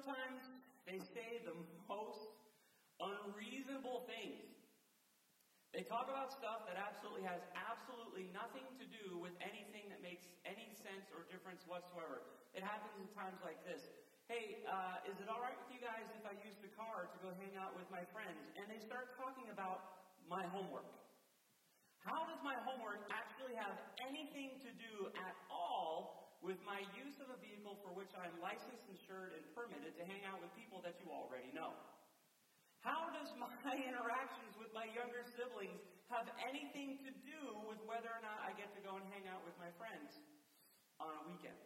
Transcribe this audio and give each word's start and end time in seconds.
sometimes 0.00 0.48
they 0.88 0.96
say 1.12 1.44
the 1.44 1.52
most 1.84 2.32
unreasonable 2.96 4.08
things. 4.08 4.40
They 5.76 5.84
talk 5.84 6.08
about 6.08 6.32
stuff 6.32 6.64
that 6.64 6.80
absolutely 6.80 7.22
has 7.28 7.44
absolutely 7.52 8.32
nothing 8.32 8.64
to 8.80 8.84
do 8.88 9.20
with 9.20 9.36
anything 9.44 9.92
that 9.92 10.00
makes 10.00 10.24
any 10.48 10.72
sense 10.80 11.12
or 11.12 11.28
difference 11.28 11.62
whatsoever. 11.68 12.24
It 12.56 12.64
happens 12.64 12.96
in 12.96 13.06
times 13.12 13.44
like 13.44 13.60
this. 13.60 13.92
Hey, 14.26 14.56
uh, 14.64 15.04
is 15.04 15.20
it 15.20 15.28
all 15.28 15.38
right 15.38 15.54
with 15.54 15.68
you 15.68 15.78
guys 15.78 16.08
if 16.16 16.24
I 16.24 16.32
use 16.32 16.56
the 16.64 16.72
car 16.72 17.06
to 17.12 17.18
go 17.20 17.30
hang 17.36 17.54
out 17.60 17.76
with 17.76 17.86
my 17.92 18.02
friends? 18.08 18.48
And 18.56 18.72
they 18.72 18.80
start 18.80 19.12
talking 19.14 19.52
about 19.52 19.84
my 20.24 20.48
homework. 20.48 20.88
How 22.00 22.24
does 22.24 22.40
my 22.40 22.56
homework 22.64 23.04
actually 23.12 23.52
have 23.60 23.76
anything 24.00 24.56
to 24.64 24.70
do 24.80 25.12
at 25.20 25.36
all 25.52 26.08
with 26.40 26.56
my 26.64 26.80
use 26.96 27.16
of 27.20 27.28
a 27.28 27.38
vehicle 27.44 27.76
for 27.84 27.92
which 27.92 28.10
I'm 28.16 28.32
licensed, 28.40 28.88
insured, 28.88 29.36
and 29.36 29.44
permitted 29.52 29.92
to 30.00 30.02
hang 30.08 30.24
out 30.24 30.40
with 30.40 30.48
people 30.56 30.80
that 30.84 30.96
you 30.96 31.12
already 31.12 31.52
know? 31.52 31.76
How 32.80 33.12
does 33.12 33.28
my 33.36 33.76
interactions 33.88 34.56
with 34.56 34.72
my 34.72 34.88
younger 34.88 35.20
siblings 35.36 35.80
have 36.08 36.24
anything 36.48 36.96
to 37.04 37.10
do 37.28 37.40
with 37.68 37.78
whether 37.84 38.08
or 38.08 38.22
not 38.24 38.40
I 38.40 38.56
get 38.56 38.72
to 38.72 38.80
go 38.80 38.96
and 38.96 39.04
hang 39.12 39.28
out 39.28 39.44
with 39.44 39.52
my 39.60 39.68
friends 39.76 40.08
on 40.96 41.12
a 41.20 41.22
weekend? 41.28 41.60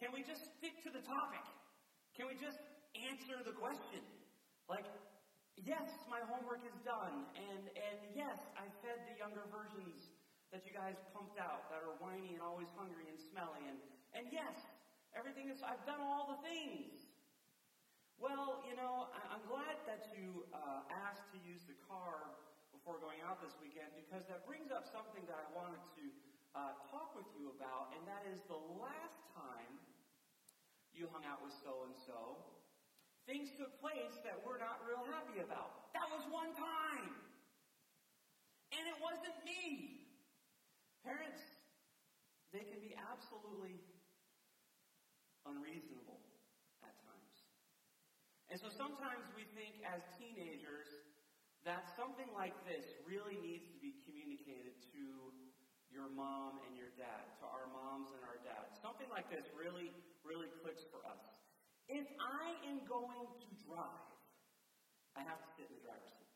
Can 0.00 0.12
we 0.16 0.24
just 0.24 0.40
stick 0.56 0.72
to 0.84 0.90
the 0.92 1.04
topic? 1.04 1.44
Can 2.16 2.28
we 2.28 2.36
just 2.40 2.60
answer 2.96 3.44
the 3.44 3.52
question? 3.52 4.00
Like, 4.68 4.88
yes, 5.60 5.88
my 6.08 6.20
homework 6.24 6.64
is 6.64 6.76
done, 6.84 7.24
and, 7.36 7.68
and 7.76 7.98
yes, 8.16 8.40
I 8.56 8.68
fed 8.80 9.04
the 9.04 9.16
younger 9.16 9.44
versions 9.52 10.08
that 10.52 10.64
you 10.64 10.72
guys 10.72 10.96
pumped 11.12 11.36
out 11.36 11.68
that 11.68 11.84
are 11.84 11.92
whiny 12.00 12.32
and 12.32 12.40
always 12.40 12.68
hungry 12.76 13.08
and 13.12 13.18
smelly, 13.28 13.68
and, 13.68 13.76
and 14.16 14.32
yes, 14.32 14.56
everything 15.12 15.52
is, 15.52 15.60
I've 15.60 15.84
done 15.84 16.00
all 16.00 16.32
the 16.32 16.40
things. 16.40 16.96
Well, 18.16 18.64
you 18.64 18.72
know, 18.72 19.12
I'm 19.12 19.44
glad 19.44 19.76
that 19.84 20.08
you 20.08 20.48
uh, 20.56 20.88
asked 20.88 21.28
to 21.36 21.38
use 21.38 21.60
the 21.68 21.76
car 21.84 22.32
before 22.72 22.96
going 22.96 23.20
out 23.20 23.44
this 23.44 23.52
weekend 23.60 23.92
because 23.92 24.24
that 24.32 24.40
brings 24.48 24.72
up 24.72 24.88
something 24.88 25.20
that 25.28 25.36
I 25.36 25.44
wanted 25.52 25.84
to 26.00 26.04
uh, 26.56 26.72
talk 26.88 27.12
with 27.12 27.28
you 27.36 27.52
about, 27.52 27.92
and 27.92 28.08
that 28.08 28.24
is 28.24 28.40
the 28.48 28.56
last 28.56 29.20
time 29.36 29.76
you 30.96 31.04
hung 31.12 31.28
out 31.28 31.44
with 31.44 31.52
so 31.60 31.84
and 31.84 31.92
so, 32.08 32.40
things 33.28 33.52
took 33.52 33.68
place 33.84 34.16
that 34.24 34.40
we're 34.40 34.56
not 34.56 34.80
real 34.80 35.04
happy 35.12 35.44
about. 35.44 35.76
That 35.92 36.08
was 36.08 36.24
one 36.24 36.56
time. 36.56 37.12
And 38.72 38.82
it 38.88 38.96
wasn't 38.96 39.36
me. 39.44 39.92
Parents, 41.04 41.38
they 42.56 42.64
can 42.64 42.80
be 42.80 42.96
absolutely 42.96 43.84
unreasonable 45.48 46.20
at 46.82 46.94
times. 47.06 47.36
and 48.50 48.58
so 48.58 48.68
sometimes 48.70 49.26
we 49.34 49.46
think 49.54 49.78
as 49.86 50.02
teenagers 50.18 50.90
that 51.66 51.90
something 51.98 52.30
like 52.30 52.54
this 52.62 52.86
really 53.02 53.34
needs 53.42 53.66
to 53.74 53.78
be 53.82 53.98
communicated 54.06 54.78
to 54.94 55.34
your 55.90 56.06
mom 56.14 56.62
and 56.66 56.78
your 56.78 56.94
dad, 56.94 57.26
to 57.42 57.46
our 57.46 57.66
moms 57.72 58.14
and 58.14 58.22
our 58.22 58.38
dads. 58.46 58.78
Something 58.78 59.10
like 59.10 59.26
this 59.32 59.48
really, 59.54 59.90
really 60.22 60.50
clicks 60.62 60.86
for 60.92 61.02
us. 61.06 61.22
If 61.90 62.06
I 62.18 62.54
am 62.66 62.82
going 62.86 63.26
to 63.26 63.50
drive, 63.66 64.06
I 65.18 65.24
have 65.26 65.38
to 65.42 65.48
sit 65.56 65.66
in 65.70 65.74
the 65.78 65.82
driver's 65.82 66.14
seat. 66.18 66.34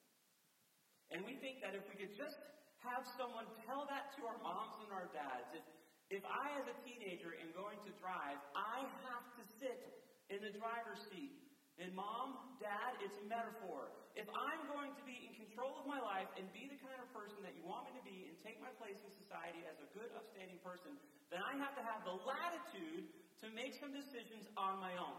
And 1.11 1.27
we 1.27 1.39
think 1.39 1.61
that 1.63 1.75
if 1.75 1.85
we 1.91 1.99
could 1.99 2.15
just 2.15 2.39
have 2.87 3.05
someone 3.19 3.45
tell 3.67 3.85
that 3.91 4.15
to 4.17 4.25
our 4.25 4.39
moms 4.41 4.79
and 4.81 4.89
our 4.95 5.11
dads, 5.13 5.51
if, 5.53 5.67
if 6.11 6.27
I, 6.27 6.59
as 6.59 6.67
a 6.67 6.77
teenager, 6.83 7.39
am 7.39 7.55
going 7.55 7.79
to 7.87 7.91
drive, 8.03 8.39
I 8.53 8.83
have 9.07 9.27
to 9.39 9.43
sit 9.63 9.79
in 10.27 10.43
the 10.43 10.51
driver's 10.59 11.07
seat. 11.07 11.39
And 11.79 11.95
mom, 11.97 12.59
dad, 12.61 12.99
it's 13.01 13.17
a 13.23 13.27
metaphor. 13.31 13.95
If 14.19 14.27
I'm 14.29 14.63
going 14.69 14.93
to 14.93 15.05
be 15.07 15.17
in 15.17 15.33
control 15.39 15.81
of 15.81 15.87
my 15.89 16.03
life 16.03 16.29
and 16.37 16.45
be 16.53 16.69
the 16.69 16.77
kind 16.83 16.99
of 17.01 17.09
person 17.15 17.41
that 17.47 17.57
you 17.57 17.65
want 17.65 17.89
me 17.89 17.97
to 17.97 18.05
be 18.05 18.29
and 18.29 18.35
take 18.45 18.61
my 18.61 18.69
place 18.77 18.99
in 19.01 19.11
society 19.17 19.65
as 19.65 19.79
a 19.81 19.89
good, 19.97 20.11
upstanding 20.13 20.61
person, 20.61 20.93
then 21.33 21.41
I 21.41 21.57
have 21.63 21.73
to 21.79 21.83
have 21.87 22.05
the 22.05 22.19
latitude 22.27 23.09
to 23.41 23.47
make 23.57 23.79
some 23.81 23.95
decisions 23.95 24.51
on 24.61 24.77
my 24.83 24.93
own. 25.01 25.17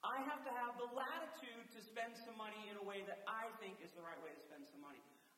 I 0.00 0.20
have 0.30 0.40
to 0.46 0.52
have 0.52 0.76
the 0.76 0.88
latitude 0.94 1.64
to 1.74 1.80
spend 1.90 2.12
some 2.28 2.36
money 2.36 2.60
in 2.68 2.76
a 2.76 2.84
way 2.84 3.04
that 3.08 3.24
I 3.24 3.48
think 3.60 3.80
is 3.80 3.92
the 3.96 4.04
right 4.04 4.20
way 4.20 4.32
to. 4.32 4.43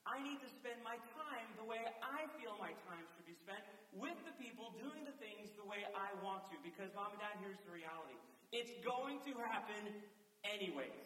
I 0.06 0.22
need 0.22 0.38
to 0.40 0.48
spend 0.48 0.78
my 0.82 1.02
time 1.10 1.58
the 1.58 1.66
way 1.66 1.82
I 1.98 2.30
feel 2.38 2.54
my 2.54 2.72
time 2.86 3.10
should 3.10 3.26
be 3.26 3.34
spent 3.34 3.66
with 3.90 4.14
the 4.22 4.30
people 4.38 4.70
doing 4.70 5.02
the 5.02 5.12
things 5.18 5.50
the 5.58 5.66
way 5.66 5.82
I 5.94 6.14
want 6.14 6.46
to. 6.54 6.62
Because, 6.62 6.94
mom 6.94 7.10
and 7.10 7.18
dad, 7.18 7.36
here's 7.42 7.58
the 7.66 7.74
reality 7.74 8.22
it's 8.54 8.70
going 8.78 9.18
to 9.26 9.42
happen 9.42 9.90
anyways. 10.46 11.02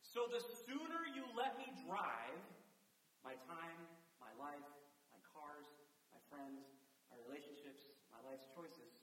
So 0.00 0.30
the 0.30 0.40
sooner 0.64 1.02
you 1.04 1.26
let 1.34 1.58
me 1.58 1.74
drive 1.74 2.40
my 3.26 3.34
time, 3.44 3.90
my 4.22 4.30
life, 4.38 4.64
my 5.10 5.18
cars, 5.26 5.66
my 6.14 6.22
friends, 6.30 6.62
my 7.10 7.18
relationships, 7.18 7.90
my 8.08 8.22
life's 8.22 8.46
choices, 8.54 8.94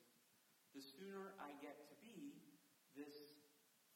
the 0.73 0.81
sooner 0.81 1.35
I 1.37 1.53
get 1.59 1.75
to 1.91 1.95
be 1.99 2.39
this 2.95 3.13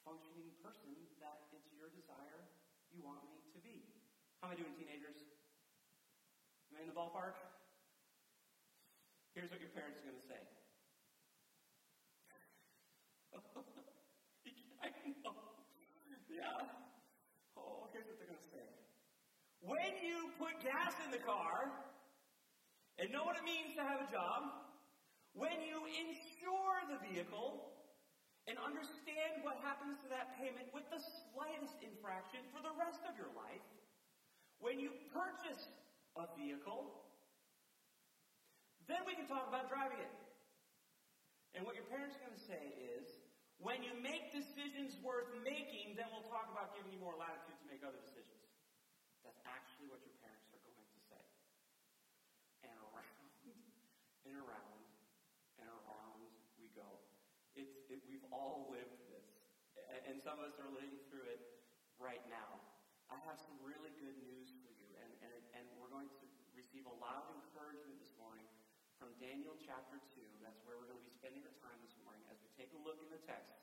functioning 0.03 0.51
person 0.59 0.91
that 1.23 1.39
it's 1.51 1.71
your 1.71 1.87
desire 1.89 2.43
you 2.91 3.01
want 3.01 3.23
me. 3.23 3.38
How 4.41 4.47
am 4.47 4.51
I 4.53 4.55
doing, 4.55 4.71
teenagers? 4.71 5.15
Am 6.71 6.77
I 6.77 6.81
in 6.81 6.87
the 6.87 6.93
ballpark? 6.93 7.35
Here's 9.35 9.49
what 9.49 9.59
your 9.59 9.67
parents 9.69 9.99
are 9.99 10.03
going 10.03 10.15
to 10.15 10.25
say. 10.25 10.39
I 14.83 14.87
know. 15.03 15.33
Yeah. 16.29 16.67
Oh, 17.57 17.87
here's 17.91 18.07
what 18.07 18.17
they're 18.17 18.27
going 18.27 18.39
to 18.39 18.51
say. 18.51 18.63
When 19.59 19.97
you 19.99 20.29
put 20.37 20.59
gas 20.59 20.95
in 21.03 21.11
the 21.11 21.19
car 21.19 21.71
and 22.97 23.11
know 23.11 23.23
what 23.23 23.35
it 23.35 23.43
means 23.43 23.73
to 23.75 23.83
have 23.83 23.99
a 23.99 24.07
job, 24.07 24.43
when 25.33 25.61
you 25.61 25.83
insure 25.99 26.87
the 26.87 26.97
vehicle 26.97 27.59
and 28.47 28.57
understand 28.57 29.37
what 29.41 29.55
happens 29.61 29.97
to 30.01 30.07
that 30.09 30.31
payment 30.33 30.67
with 30.71 30.83
the 30.89 30.99
slightest 30.99 31.75
infraction 31.81 32.47
for 32.51 32.61
the 32.61 32.71
rest 32.73 33.03
of 33.05 33.15
your 33.15 33.29
life, 33.29 33.63
when 34.59 34.79
you 34.79 34.91
purchase 35.11 35.67
a 36.15 36.27
vehicle, 36.35 36.91
then 38.87 39.03
we 39.07 39.15
can 39.15 39.27
talk 39.27 39.47
about 39.47 39.71
driving 39.71 39.99
it. 39.99 40.13
And 41.57 41.65
what 41.65 41.73
your 41.73 41.87
parents 41.89 42.15
are 42.19 42.23
going 42.23 42.37
to 42.37 42.47
say 42.47 42.63
is, 42.99 43.05
when 43.59 43.83
you 43.83 43.91
make 43.99 44.31
decisions 44.31 44.95
worth 45.03 45.27
making, 45.43 45.99
then 45.99 46.07
we'll 46.15 46.27
talk 46.31 46.47
about 46.47 46.71
giving 46.77 46.95
you 46.95 47.01
more 47.01 47.19
latitude 47.19 47.59
to 47.59 47.67
make 47.67 47.83
other 47.83 47.99
decisions. 47.99 48.47
That's 49.27 49.39
actually 49.43 49.91
what 49.91 49.99
your 50.07 50.15
parents 50.23 50.47
are 50.55 50.63
going 50.63 50.87
to 50.87 51.01
say. 51.11 51.23
And 52.63 52.75
around 52.79 53.19
and 54.29 54.37
around 54.39 54.79
and 55.59 55.67
around 55.67 56.21
we 56.61 56.71
go. 56.71 56.87
It's, 57.57 57.75
it, 57.91 57.99
we've 58.07 58.23
all 58.31 58.71
lived 58.71 58.95
this. 59.11 59.27
And 60.07 60.21
some 60.21 60.37
of 60.39 60.47
us 60.47 60.55
are 60.61 60.69
living 60.69 61.01
through 61.09 61.27
it 61.27 61.41
right 61.97 62.21
now. 62.29 62.61
I 63.09 63.17
have 63.25 63.41
some 63.41 63.57
really 63.59 63.91
good 63.99 64.15
news 64.21 64.53
for 64.63 64.71
you. 64.71 64.87
And, 65.01 65.11
and, 65.25 65.33
and 65.57 65.65
we're 65.89 66.05
going 66.05 66.21
to 66.21 66.29
receive 66.53 66.85
a 66.85 66.97
lot 67.01 67.25
of 67.25 67.33
encouragement 67.33 67.97
this 67.97 68.13
morning 68.21 68.45
from 69.01 69.09
Daniel 69.17 69.57
chapter 69.57 69.97
2. 70.13 70.21
That's 70.37 70.61
where 70.61 70.77
we're 70.77 70.85
going 70.85 71.01
to 71.01 71.09
be 71.09 71.17
spending 71.17 71.41
our 71.41 71.57
time 71.65 71.81
this 71.81 71.97
morning 72.05 72.21
as 72.29 72.37
we 72.45 72.49
take 72.53 72.69
a 72.77 72.79
look 72.85 73.01
in 73.01 73.09
the 73.09 73.17
text 73.25 73.57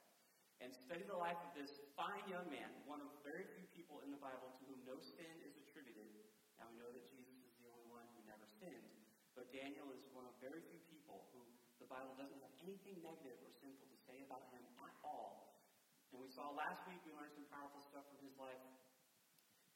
and 0.59 0.75
study 0.75 1.07
the 1.07 1.15
life 1.15 1.39
of 1.47 1.55
this 1.55 1.71
fine 1.95 2.27
young 2.27 2.51
man, 2.51 2.67
one 2.83 2.99
of 2.99 3.15
very 3.23 3.47
few 3.55 3.63
people 3.79 4.03
in 4.03 4.11
the 4.11 4.19
Bible 4.19 4.51
to 4.59 4.63
whom 4.67 4.83
no 4.83 4.99
sin 4.99 5.31
is 5.47 5.55
attributed. 5.55 6.11
Now 6.59 6.67
we 6.67 6.75
know 6.83 6.91
that 6.91 7.07
Jesus 7.15 7.39
is 7.47 7.55
the 7.63 7.71
only 7.71 7.87
one 7.95 8.03
who 8.19 8.27
never 8.27 8.43
sinned, 8.59 8.91
but 9.39 9.47
Daniel 9.55 9.95
is 9.95 10.03
one 10.11 10.27
of 10.27 10.35
very 10.43 10.67
few 10.67 10.83
people 10.91 11.31
who 11.31 11.47
the 11.79 11.87
Bible 11.87 12.19
doesn't 12.19 12.43
have 12.43 12.55
anything 12.59 13.07
negative 13.07 13.39
or 13.39 13.55
sinful 13.63 13.87
to 13.87 13.99
say 14.03 14.19
about 14.27 14.51
him 14.51 14.67
at 14.83 14.95
all. 15.07 15.63
And 16.11 16.19
we 16.19 16.27
saw 16.35 16.51
last 16.51 16.91
week, 16.91 16.99
we 17.07 17.15
learned 17.15 17.39
some 17.39 17.47
powerful 17.55 17.87
stuff 17.87 18.03
from 18.11 18.19
his 18.19 18.35
life, 18.35 18.67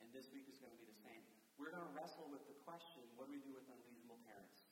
and 0.02 0.10
this 0.10 0.26
week 0.34 0.50
is 0.50 0.58
going 0.58 0.74
to 0.74 0.80
be 0.82 0.90
the 0.90 0.98
same. 1.06 1.29
We're 1.60 1.76
going 1.76 1.84
to 1.84 1.92
wrestle 1.92 2.24
with 2.32 2.48
the 2.48 2.56
question 2.64 3.04
what 3.20 3.28
do 3.28 3.36
we 3.36 3.44
do 3.44 3.52
with 3.52 3.68
unreasonable 3.68 4.16
parents? 4.24 4.64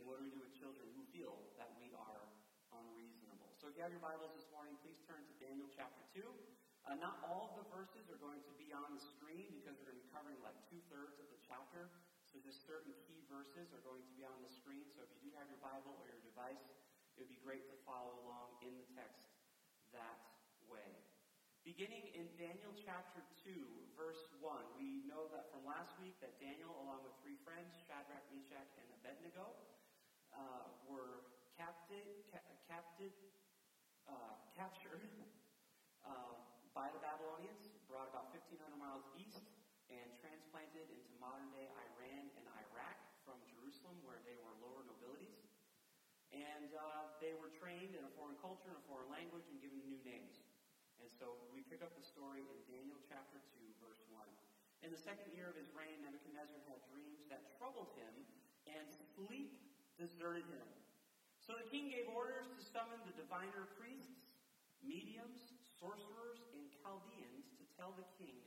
And 0.00 0.08
what 0.08 0.16
do 0.16 0.24
we 0.24 0.32
do 0.32 0.40
with 0.40 0.56
children 0.56 0.88
who 0.96 1.04
feel 1.12 1.36
that 1.60 1.68
we 1.76 1.92
are 1.92 2.24
unreasonable? 2.72 3.52
So 3.60 3.68
if 3.68 3.76
you 3.76 3.84
have 3.84 3.92
your 3.92 4.00
Bibles 4.00 4.32
this 4.32 4.48
morning, 4.48 4.72
please 4.80 4.96
turn 5.04 5.20
to 5.20 5.34
Daniel 5.36 5.68
chapter 5.68 6.00
2. 6.16 6.24
Uh, 6.24 6.96
not 6.96 7.20
all 7.28 7.52
of 7.52 7.60
the 7.60 7.68
verses 7.68 8.08
are 8.08 8.16
going 8.24 8.40
to 8.40 8.52
be 8.56 8.72
on 8.72 8.96
the 8.96 9.04
screen 9.04 9.52
because 9.52 9.76
we're 9.76 9.92
going 9.92 10.00
to 10.00 10.04
be 10.08 10.12
covering 10.16 10.40
like 10.40 10.56
two 10.72 10.80
thirds 10.88 11.20
of 11.20 11.28
the 11.28 11.36
chapter. 11.44 11.92
So 12.24 12.40
just 12.40 12.64
certain 12.64 12.96
key 13.04 13.20
verses 13.28 13.76
are 13.76 13.84
going 13.84 14.00
to 14.00 14.12
be 14.16 14.24
on 14.24 14.40
the 14.40 14.48
screen. 14.48 14.88
So 14.96 15.04
if 15.04 15.12
you 15.20 15.28
do 15.28 15.30
have 15.36 15.44
your 15.52 15.60
Bible 15.60 15.92
or 16.00 16.08
your 16.08 16.24
device, 16.24 16.64
it 17.20 17.20
would 17.20 17.28
be 17.28 17.40
great 17.44 17.68
to 17.68 17.76
follow 17.84 18.24
along 18.24 18.64
in 18.64 18.72
the 18.80 18.88
text 18.96 19.28
that. 19.92 20.23
Beginning 21.74 22.06
in 22.14 22.30
Daniel 22.38 22.70
chapter 22.70 23.26
2, 23.42 23.66
verse 23.98 24.30
1, 24.38 24.70
we 24.78 25.02
know 25.10 25.26
that 25.26 25.50
from 25.50 25.66
last 25.66 25.98
week 25.98 26.14
that 26.22 26.38
Daniel, 26.38 26.70
along 26.78 27.02
with 27.02 27.10
three 27.18 27.34
friends, 27.42 27.74
Shadrach, 27.74 28.22
Meshach, 28.30 28.70
and 28.78 28.86
Abednego, 28.94 29.58
uh, 30.30 30.70
were 30.86 31.26
captive, 31.58 32.06
ca- 32.30 32.46
captive 32.70 33.10
uh, 34.06 34.38
captured 34.54 35.10
1,500 38.30 38.78
miles 38.78 39.08
east 39.16 39.50
and 39.90 40.14
transplanted 40.14 40.86
into 40.92 41.10
modern 41.18 41.50
day 41.50 41.66
Iran 41.74 42.30
and 42.38 42.46
Iraq 42.60 42.98
from 43.24 43.42
Jerusalem, 43.50 43.98
where 44.04 44.20
they 44.22 44.38
were 44.38 44.54
lower 44.54 44.84
nobilities. 44.84 45.42
And 46.30 46.70
uh, 46.76 47.08
they 47.18 47.32
were 47.34 47.48
trained 47.48 47.96
in 47.96 48.04
a 48.04 48.12
foreign 48.12 48.36
culture 48.36 48.68
and 48.68 48.76
a 48.76 48.84
foreign 48.84 49.08
language 49.08 49.48
and 49.48 49.56
given 49.58 49.82
new 49.88 50.00
names. 50.04 50.43
So 51.24 51.40
we 51.56 51.64
pick 51.72 51.80
up 51.80 51.96
the 51.96 52.04
story 52.04 52.44
in 52.44 52.58
Daniel 52.68 53.00
chapter 53.08 53.40
2, 53.56 53.80
verse 53.80 54.04
1. 54.12 54.28
In 54.84 54.92
the 54.92 55.00
second 55.00 55.32
year 55.32 55.48
of 55.48 55.56
his 55.56 55.72
reign, 55.72 56.04
Nebuchadnezzar 56.04 56.60
had 56.68 56.84
dreams 56.92 57.24
that 57.32 57.48
troubled 57.56 57.96
him, 57.96 58.12
and 58.68 58.84
sleep 59.16 59.56
deserted 59.96 60.44
him. 60.52 60.68
So 61.40 61.56
the 61.56 61.64
king 61.72 61.88
gave 61.88 62.12
orders 62.12 62.52
to 62.52 62.60
summon 62.60 63.00
the 63.08 63.16
diviner 63.16 63.72
priests, 63.80 64.20
mediums, 64.84 65.56
sorcerers, 65.80 66.44
and 66.52 66.68
Chaldeans 66.84 67.56
to 67.56 67.64
tell 67.72 67.96
the 67.96 68.04
king 68.20 68.44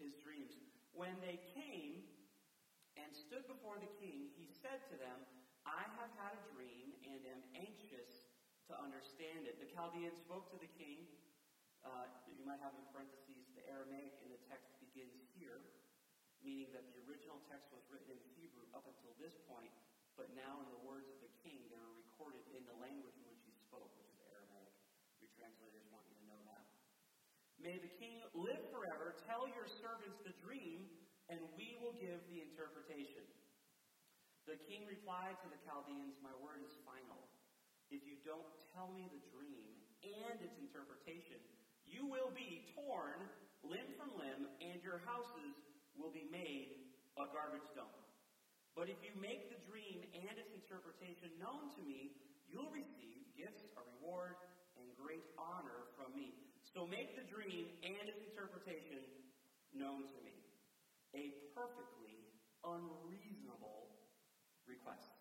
his 0.00 0.16
dreams. 0.24 0.56
When 0.96 1.20
they 1.20 1.36
came 1.52 2.00
and 2.96 3.12
stood 3.12 3.44
before 3.44 3.76
the 3.76 3.92
king, 4.00 4.32
he 4.40 4.48
said 4.48 4.88
to 4.88 4.96
them, 4.96 5.20
I 5.68 5.84
have 6.00 6.12
had 6.16 6.32
a 6.32 6.48
dream 6.56 6.96
and 7.12 7.20
am 7.28 7.44
anxious 7.60 8.24
to 8.72 8.74
understand 8.80 9.44
it. 9.44 9.60
The 9.60 9.68
Chaldeans 9.68 10.16
spoke 10.16 10.48
to 10.56 10.56
the 10.56 10.72
king. 10.80 11.04
Uh, 11.86 12.10
you 12.34 12.42
might 12.42 12.58
have 12.58 12.74
in 12.74 12.82
parentheses 12.90 13.46
the 13.54 13.62
Aramaic 13.70 14.10
in 14.26 14.34
the 14.34 14.42
text 14.50 14.66
begins 14.82 15.22
here, 15.38 15.62
meaning 16.42 16.66
that 16.74 16.82
the 16.90 16.98
original 17.06 17.38
text 17.46 17.70
was 17.70 17.86
written 17.86 18.10
in 18.10 18.18
Hebrew 18.34 18.66
up 18.74 18.82
until 18.90 19.14
this 19.22 19.38
point, 19.46 19.70
but 20.18 20.34
now 20.34 20.58
in 20.66 20.68
the 20.74 20.82
words 20.82 21.06
of 21.14 21.22
the 21.22 21.30
king, 21.46 21.62
they 21.70 21.78
are 21.78 21.94
recorded 21.94 22.42
in 22.58 22.66
the 22.66 22.74
language 22.82 23.14
in 23.14 23.26
which 23.30 23.38
he 23.46 23.54
spoke, 23.70 23.94
which 24.02 24.10
is 24.10 24.18
Aramaic. 24.34 24.74
Your 25.22 25.30
translators 25.38 25.86
want 25.94 26.02
you 26.10 26.18
to 26.18 26.26
know 26.26 26.42
that. 26.50 26.66
May 27.62 27.78
the 27.78 27.92
king 28.02 28.18
live 28.34 28.66
forever. 28.74 29.22
Tell 29.30 29.46
your 29.46 29.70
servants 29.78 30.18
the 30.26 30.34
dream, 30.42 30.90
and 31.30 31.38
we 31.54 31.78
will 31.78 31.94
give 32.02 32.18
the 32.34 32.42
interpretation. 32.42 33.22
The 34.50 34.58
king 34.66 34.90
replied 34.90 35.38
to 35.38 35.48
the 35.54 35.60
Chaldeans, 35.62 36.18
My 36.18 36.34
word 36.42 36.66
is 36.66 36.74
final. 36.82 37.30
If 37.94 38.02
you 38.02 38.18
don't 38.26 38.50
tell 38.74 38.90
me 38.90 39.06
the 39.06 39.22
dream 39.30 39.70
and 40.02 40.42
its 40.42 40.58
interpretation, 40.58 41.38
you 41.86 42.06
will 42.06 42.30
be 42.34 42.66
torn 42.74 43.26
limb 43.62 43.90
from 43.98 44.14
limb, 44.14 44.46
and 44.62 44.78
your 44.82 45.02
houses 45.02 45.56
will 45.96 46.12
be 46.12 46.26
made 46.30 46.70
a 47.18 47.26
garbage 47.32 47.66
dump. 47.74 47.94
But 48.76 48.92
if 48.92 49.00
you 49.00 49.16
make 49.16 49.48
the 49.48 49.56
dream 49.64 50.04
and 50.12 50.36
its 50.36 50.52
interpretation 50.52 51.32
known 51.40 51.72
to 51.74 51.82
me, 51.82 52.12
you'll 52.44 52.70
receive 52.70 53.24
gifts, 53.32 53.64
a 53.74 53.82
reward, 53.82 54.36
and 54.76 54.92
great 54.92 55.24
honor 55.40 55.88
from 55.96 56.12
me. 56.12 56.36
So 56.76 56.84
make 56.84 57.16
the 57.16 57.24
dream 57.24 57.72
and 57.80 58.04
its 58.04 58.20
interpretation 58.20 59.08
known 59.72 60.04
to 60.12 60.18
me. 60.20 60.44
A 61.16 61.32
perfectly 61.56 62.28
unreasonable 62.60 63.88
request. 64.68 65.15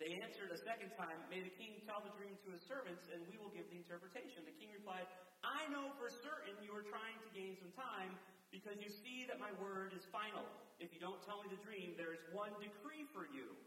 They 0.00 0.16
answered 0.24 0.48
a 0.48 0.56
second 0.64 0.96
time, 0.96 1.28
May 1.28 1.44
the 1.44 1.52
king 1.52 1.76
tell 1.84 2.00
the 2.00 2.08
dream 2.08 2.40
to 2.40 2.50
his 2.56 2.64
servants, 2.64 3.04
and 3.12 3.20
we 3.28 3.36
will 3.36 3.52
give 3.52 3.68
the 3.68 3.76
interpretation. 3.76 4.48
The 4.48 4.56
king 4.56 4.72
replied, 4.72 5.04
I 5.44 5.68
know 5.68 5.92
for 6.00 6.08
certain 6.08 6.56
you 6.64 6.72
are 6.72 6.80
trying 6.80 7.20
to 7.20 7.30
gain 7.30 7.52
some 7.60 7.70
time, 7.76 8.16
because 8.48 8.80
you 8.80 8.88
see 9.04 9.28
that 9.28 9.36
my 9.36 9.52
word 9.52 9.92
is 9.92 10.00
final. 10.08 10.56
If 10.80 10.88
you 10.90 10.98
don't 10.98 11.20
tell 11.20 11.38
me 11.38 11.52
the 11.52 11.60
dream, 11.60 11.92
there 12.00 12.16
is 12.16 12.24
one 12.32 12.56
decree 12.56 13.04
for 13.12 13.28
you. 13.28 13.60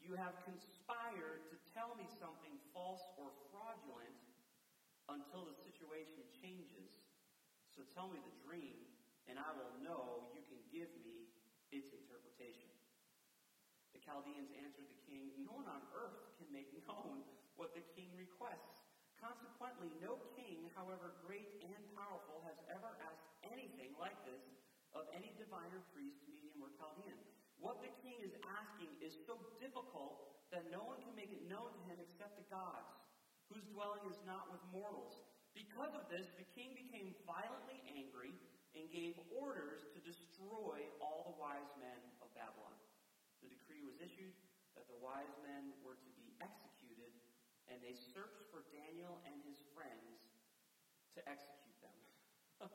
You 0.00 0.16
have 0.16 0.36
conspired 0.44 1.44
to 1.52 1.56
tell 1.72 1.96
me 1.96 2.08
something 2.20 2.56
false 2.72 3.04
or 3.16 3.32
fraudulent 3.52 4.16
until 5.08 5.44
the 5.44 5.56
situation 5.64 6.24
changes. 6.40 6.92
So 7.76 7.84
tell 7.92 8.08
me 8.08 8.20
the 8.20 8.32
dream, 8.44 8.80
and 9.28 9.36
I 9.36 9.52
will 9.52 9.72
know 9.76 10.24
you 10.32 10.40
can 10.48 10.60
give 10.72 10.88
me 10.96 11.28
its 11.72 11.92
interpretation. 11.92 12.75
Chaldeans 14.06 14.54
answered 14.62 14.86
the 14.86 15.02
king, 15.10 15.34
No 15.42 15.58
one 15.58 15.66
on 15.66 15.82
earth 15.90 16.38
can 16.38 16.46
make 16.54 16.70
known 16.86 17.26
what 17.58 17.74
the 17.74 17.82
king 17.98 18.14
requests. 18.14 18.86
Consequently, 19.18 19.90
no 19.98 20.22
king, 20.38 20.70
however 20.78 21.18
great 21.26 21.58
and 21.66 21.82
powerful, 21.98 22.46
has 22.46 22.54
ever 22.70 22.94
asked 23.02 23.26
anything 23.50 23.98
like 23.98 24.14
this 24.22 24.46
of 24.94 25.10
any 25.10 25.34
diviner, 25.34 25.82
priest, 25.90 26.22
medium, 26.30 26.62
or 26.62 26.70
Chaldean. 26.78 27.18
What 27.58 27.80
the 27.82 27.90
king 28.04 28.20
is 28.22 28.36
asking 28.44 28.92
is 29.00 29.16
so 29.24 29.40
difficult 29.58 30.36
that 30.52 30.68
no 30.68 30.84
one 30.84 31.00
can 31.02 31.16
make 31.16 31.32
it 31.32 31.48
known 31.48 31.72
to 31.72 31.82
him 31.88 31.98
except 31.98 32.36
the 32.36 32.46
gods, 32.52 32.92
whose 33.48 33.64
dwelling 33.72 34.04
is 34.06 34.20
not 34.28 34.52
with 34.52 34.60
mortals. 34.70 35.18
Because 35.56 35.96
of 35.96 36.04
this, 36.12 36.28
the 36.36 36.46
king 36.52 36.76
became 36.76 37.16
violently 37.24 37.80
angry 37.96 38.36
and 38.76 38.92
gave 38.92 39.16
orders 39.32 39.88
to 39.96 39.98
destroy 40.04 40.84
all 41.00 41.24
the 41.32 41.36
wise 41.40 41.72
men 41.80 41.96
of 42.20 42.28
Babylon. 42.36 42.76
The 43.40 43.48
decree 43.48 43.85
was 43.96 44.04
issued 44.04 44.36
that 44.76 44.84
the 44.92 44.98
wise 45.00 45.32
men 45.40 45.72
were 45.80 45.96
to 45.96 46.10
be 46.20 46.36
executed, 46.44 47.08
and 47.72 47.80
they 47.80 47.96
searched 48.12 48.44
for 48.52 48.68
Daniel 48.68 49.24
and 49.24 49.40
his 49.40 49.56
friends 49.72 50.20
to 51.16 51.24
execute 51.24 51.80
them. 51.80 51.96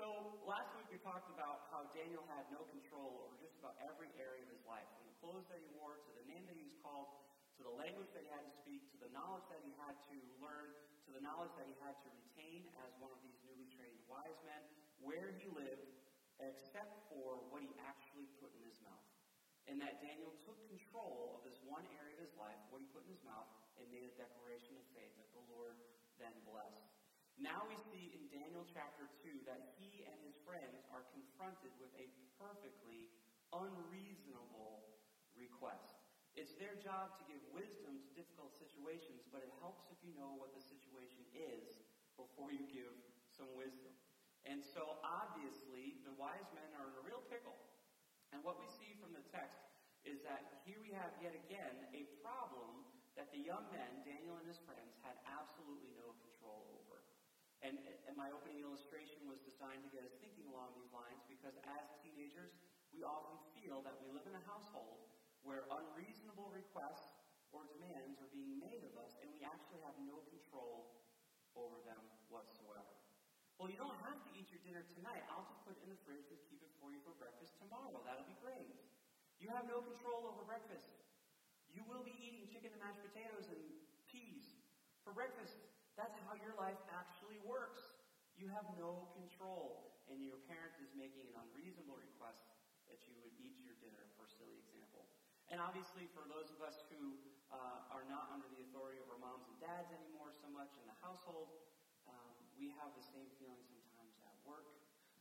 so, 0.00 0.40
last 0.40 0.72
week 0.72 0.88
we 0.88 0.96
talked 0.96 1.28
about 1.28 1.68
how 1.68 1.84
Daniel 1.92 2.24
had 2.32 2.48
no 2.48 2.64
control 2.72 3.20
over 3.20 3.36
just 3.36 3.60
about 3.60 3.76
every 3.84 4.08
area 4.16 4.40
of 4.40 4.48
his 4.48 4.64
life 4.64 4.88
from 4.96 5.04
the 5.04 5.12
clothes 5.20 5.44
that 5.52 5.60
he 5.60 5.68
wore 5.68 6.00
to 6.00 6.10
the 6.16 6.24
name 6.24 6.48
that 6.48 6.56
he 6.56 6.64
was 6.64 6.72
called 6.80 7.12
to 7.60 7.64
the 7.64 7.76
language 7.76 8.08
that 8.16 8.24
he 8.24 8.32
had 8.32 8.44
to 8.48 8.54
speak, 8.56 8.88
to 8.88 8.96
the 8.96 9.12
knowledge 9.12 9.44
that 9.52 9.60
he 9.60 9.76
had 9.76 10.00
to 10.08 10.16
learn, 10.40 10.72
to 11.04 11.12
the 11.12 11.20
knowledge 11.20 11.52
that 11.60 11.68
he 11.68 11.76
had 11.76 11.92
to 12.00 12.08
retain 12.08 12.64
as 12.80 12.96
one 12.96 13.12
of 13.12 13.20
these 13.20 13.36
newly 13.44 13.68
trained 13.68 14.00
wise 14.08 14.40
men, 14.40 14.64
where 14.96 15.28
he 15.36 15.44
lived, 15.44 15.84
except 16.40 16.92
for 17.08 17.40
what 17.48 17.64
he 17.64 17.72
actually 17.80 18.28
put. 18.40 18.45
And 19.76 19.84
that 19.84 20.00
Daniel 20.00 20.32
took 20.48 20.56
control 20.72 21.36
of 21.36 21.44
this 21.44 21.60
one 21.68 21.84
area 22.00 22.16
of 22.16 22.24
his 22.24 22.32
life, 22.40 22.56
what 22.72 22.80
he 22.80 22.88
put 22.96 23.04
in 23.04 23.12
his 23.12 23.20
mouth, 23.28 23.44
and 23.76 23.84
made 23.92 24.08
a 24.08 24.14
declaration 24.16 24.72
of 24.72 24.88
faith 24.96 25.12
that 25.20 25.28
the 25.36 25.44
Lord 25.52 25.76
then 26.16 26.32
blessed. 26.48 26.96
Now 27.36 27.60
we 27.68 27.76
see 27.92 28.16
in 28.16 28.24
Daniel 28.32 28.64
chapter 28.72 29.04
2 29.20 29.44
that 29.44 29.76
he 29.76 30.08
and 30.08 30.16
his 30.24 30.32
friends 30.48 30.80
are 30.88 31.04
confronted 31.12 31.76
with 31.76 31.92
a 32.00 32.08
perfectly 32.40 33.12
unreasonable 33.52 34.80
request. 35.36 36.00
It's 36.40 36.56
their 36.56 36.80
job 36.80 37.12
to 37.20 37.28
give 37.28 37.44
wisdom 37.52 38.00
to 38.00 38.08
difficult 38.16 38.56
situations, 38.56 39.28
but 39.28 39.44
it 39.44 39.52
helps 39.60 39.84
if 39.92 40.00
you 40.00 40.16
know 40.16 40.40
what 40.40 40.56
the 40.56 40.64
situation 40.64 41.20
is 41.36 41.84
before 42.16 42.48
you 42.48 42.64
give 42.72 42.96
some 43.28 43.52
wisdom. 43.52 43.92
And 44.48 44.64
so, 44.72 44.96
obviously, 45.04 46.00
the 46.08 46.16
wise 46.16 46.48
men 46.56 46.72
are 46.80 46.88
in 46.88 46.96
a 46.96 47.04
real 47.04 47.20
pickle. 47.28 47.60
And 48.32 48.40
what 48.40 48.56
we 48.56 48.68
see 48.80 48.96
from 48.96 49.12
the 49.12 49.22
text 49.28 49.65
is 50.06 50.22
that 50.22 50.46
here 50.62 50.78
we 50.78 50.94
have 50.94 51.12
yet 51.18 51.34
again 51.34 51.82
a 51.90 52.06
problem 52.22 52.86
that 53.18 53.28
the 53.34 53.42
young 53.42 53.66
men, 53.74 54.00
Daniel 54.06 54.38
and 54.38 54.46
his 54.46 54.62
friends, 54.62 54.94
had 55.02 55.18
absolutely 55.26 55.90
no 55.98 56.14
control 56.22 56.70
over. 56.78 57.02
And, 57.64 57.80
and 58.06 58.14
my 58.14 58.30
opening 58.30 58.60
illustration 58.62 59.26
was 59.26 59.40
designed 59.42 59.82
to 59.82 59.90
get 59.90 60.04
us 60.06 60.14
thinking 60.22 60.46
along 60.46 60.76
these 60.76 60.92
lines 60.92 61.24
because 61.26 61.56
as 61.66 61.88
teenagers, 61.98 62.52
we 62.94 63.02
often 63.02 63.40
feel 63.56 63.82
that 63.82 63.96
we 63.98 64.06
live 64.12 64.28
in 64.28 64.36
a 64.36 64.44
household 64.46 65.02
where 65.42 65.66
unreasonable 65.72 66.52
requests 66.52 67.16
or 67.50 67.64
demands 67.66 68.20
are 68.20 68.28
being 68.30 68.58
made 68.60 68.84
of 68.84 68.92
us, 68.98 69.16
and 69.22 69.30
we 69.32 69.40
actually 69.46 69.80
have 69.80 69.96
no 69.96 70.20
control 70.28 70.84
over 71.56 71.80
them 71.80 72.12
whatsoever. 72.28 72.92
Well, 73.56 73.72
you 73.72 73.80
don't 73.80 73.96
have 74.04 74.20
to 74.28 74.30
eat 74.36 74.52
your 74.52 74.60
dinner 74.60 74.84
tonight. 74.92 75.24
I'll 75.32 75.46
just 75.48 75.64
put 75.64 75.72
it 75.72 75.80
in 75.80 75.88
the 75.88 75.96
fridge 76.04 76.28
and 76.28 76.36
keep 76.44 76.60
it 76.60 76.68
for 76.76 76.92
you 76.92 77.00
for 77.00 77.16
breakfast 77.16 77.56
tomorrow. 77.56 78.04
That'll 78.04 78.28
be 78.28 78.36
great. 78.36 78.76
You 79.46 79.54
have 79.54 79.62
no 79.62 79.78
control 79.78 80.26
over 80.26 80.42
breakfast. 80.42 80.90
You 81.70 81.86
will 81.86 82.02
be 82.02 82.10
eating 82.18 82.50
chicken 82.50 82.74
and 82.74 82.82
mashed 82.82 82.98
potatoes 82.98 83.46
and 83.46 83.70
peas 84.10 84.58
for 85.06 85.14
breakfast. 85.14 85.62
That's 85.94 86.18
how 86.18 86.34
your 86.34 86.50
life 86.50 86.82
actually 86.90 87.38
works. 87.38 87.94
You 88.34 88.50
have 88.50 88.66
no 88.74 89.06
control, 89.14 89.86
and 90.10 90.18
your 90.26 90.34
parent 90.34 90.74
is 90.82 90.90
making 90.90 91.30
an 91.30 91.38
unreasonable 91.38 91.94
request 91.94 92.58
that 92.90 93.06
you 93.06 93.14
would 93.22 93.30
eat 93.38 93.54
your 93.62 93.78
dinner, 93.78 94.10
for 94.18 94.26
a 94.26 94.32
silly 94.34 94.58
example. 94.58 95.06
And 95.46 95.62
obviously, 95.62 96.10
for 96.10 96.26
those 96.26 96.50
of 96.50 96.58
us 96.58 96.82
who 96.90 97.14
uh, 97.46 97.86
are 97.86 98.02
not 98.02 98.26
under 98.26 98.50
the 98.50 98.66
authority 98.66 98.98
of 98.98 99.06
our 99.06 99.16
moms 99.18 99.46
and 99.46 99.54
dads 99.62 99.94
anymore 99.94 100.34
so 100.34 100.50
much 100.50 100.74
in 100.74 100.82
the 100.90 100.98
household, 100.98 101.54
we 102.58 102.66
have 102.74 102.90
the 102.96 103.04
same 103.04 103.30
feeling 103.38 103.62
sometimes 103.70 104.18
at 104.26 104.34
work. 104.42 104.66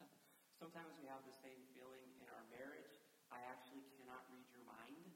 sometimes 0.58 0.96
we 0.98 1.06
have 1.06 1.22
the 1.22 1.36
same 1.36 1.62
feeling 1.76 2.10
in 2.18 2.26
our 2.32 2.42
marriage. 2.48 3.06
I 3.28 3.44
actually 3.44 3.86
cannot 3.98 4.24
read 4.32 4.48
your 4.50 4.64
mind. 4.64 5.12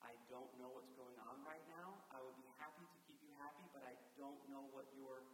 I 0.00 0.16
don't 0.30 0.50
know 0.56 0.70
what's 0.70 0.94
going 0.94 1.18
on 1.26 1.42
right 1.42 1.66
now. 1.66 1.98
I 2.14 2.22
would 2.22 2.38
be 2.38 2.46
happy 2.62 2.86
to 2.86 2.98
keep 3.04 3.18
you 3.20 3.34
happy, 3.42 3.66
but 3.74 3.82
I 3.82 3.98
don't 4.16 4.40
know 4.48 4.70
what 4.70 4.86
your 4.94 5.26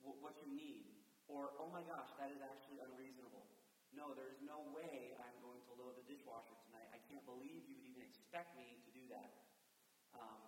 what 0.00 0.38
you 0.40 0.48
need. 0.54 0.86
Or, 1.28 1.52
oh 1.60 1.68
my 1.68 1.82
gosh, 1.84 2.08
that 2.16 2.30
is 2.32 2.40
actually 2.40 2.80
unreasonable. 2.80 3.44
No, 3.92 4.14
there 4.14 4.30
is 4.30 4.40
no 4.40 4.64
way 4.72 5.12
I'm 5.18 5.36
going 5.42 5.60
to 5.68 5.72
load 5.76 5.98
the 5.98 6.06
dishwasher 6.06 6.56
tonight. 6.64 6.88
I 6.94 7.02
can't 7.10 7.24
believe 7.26 7.66
you 7.68 7.76
would 7.76 7.84
even 7.84 8.00
expect 8.00 8.54
me 8.56 8.78
to 8.86 8.90
do 8.94 9.04
that. 9.12 9.32
Um, 10.14 10.40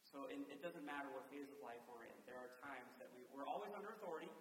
so 0.00 0.30
it, 0.30 0.38
it 0.48 0.62
doesn't 0.64 0.86
matter 0.86 1.10
what 1.12 1.26
phase 1.28 1.50
of 1.52 1.58
life 1.60 1.82
we're 1.90 2.06
in. 2.06 2.16
There 2.24 2.38
are 2.38 2.48
times 2.62 2.94
that 3.02 3.10
we, 3.12 3.26
we're 3.34 3.44
always 3.44 3.74
under 3.76 3.90
authority, 3.92 4.32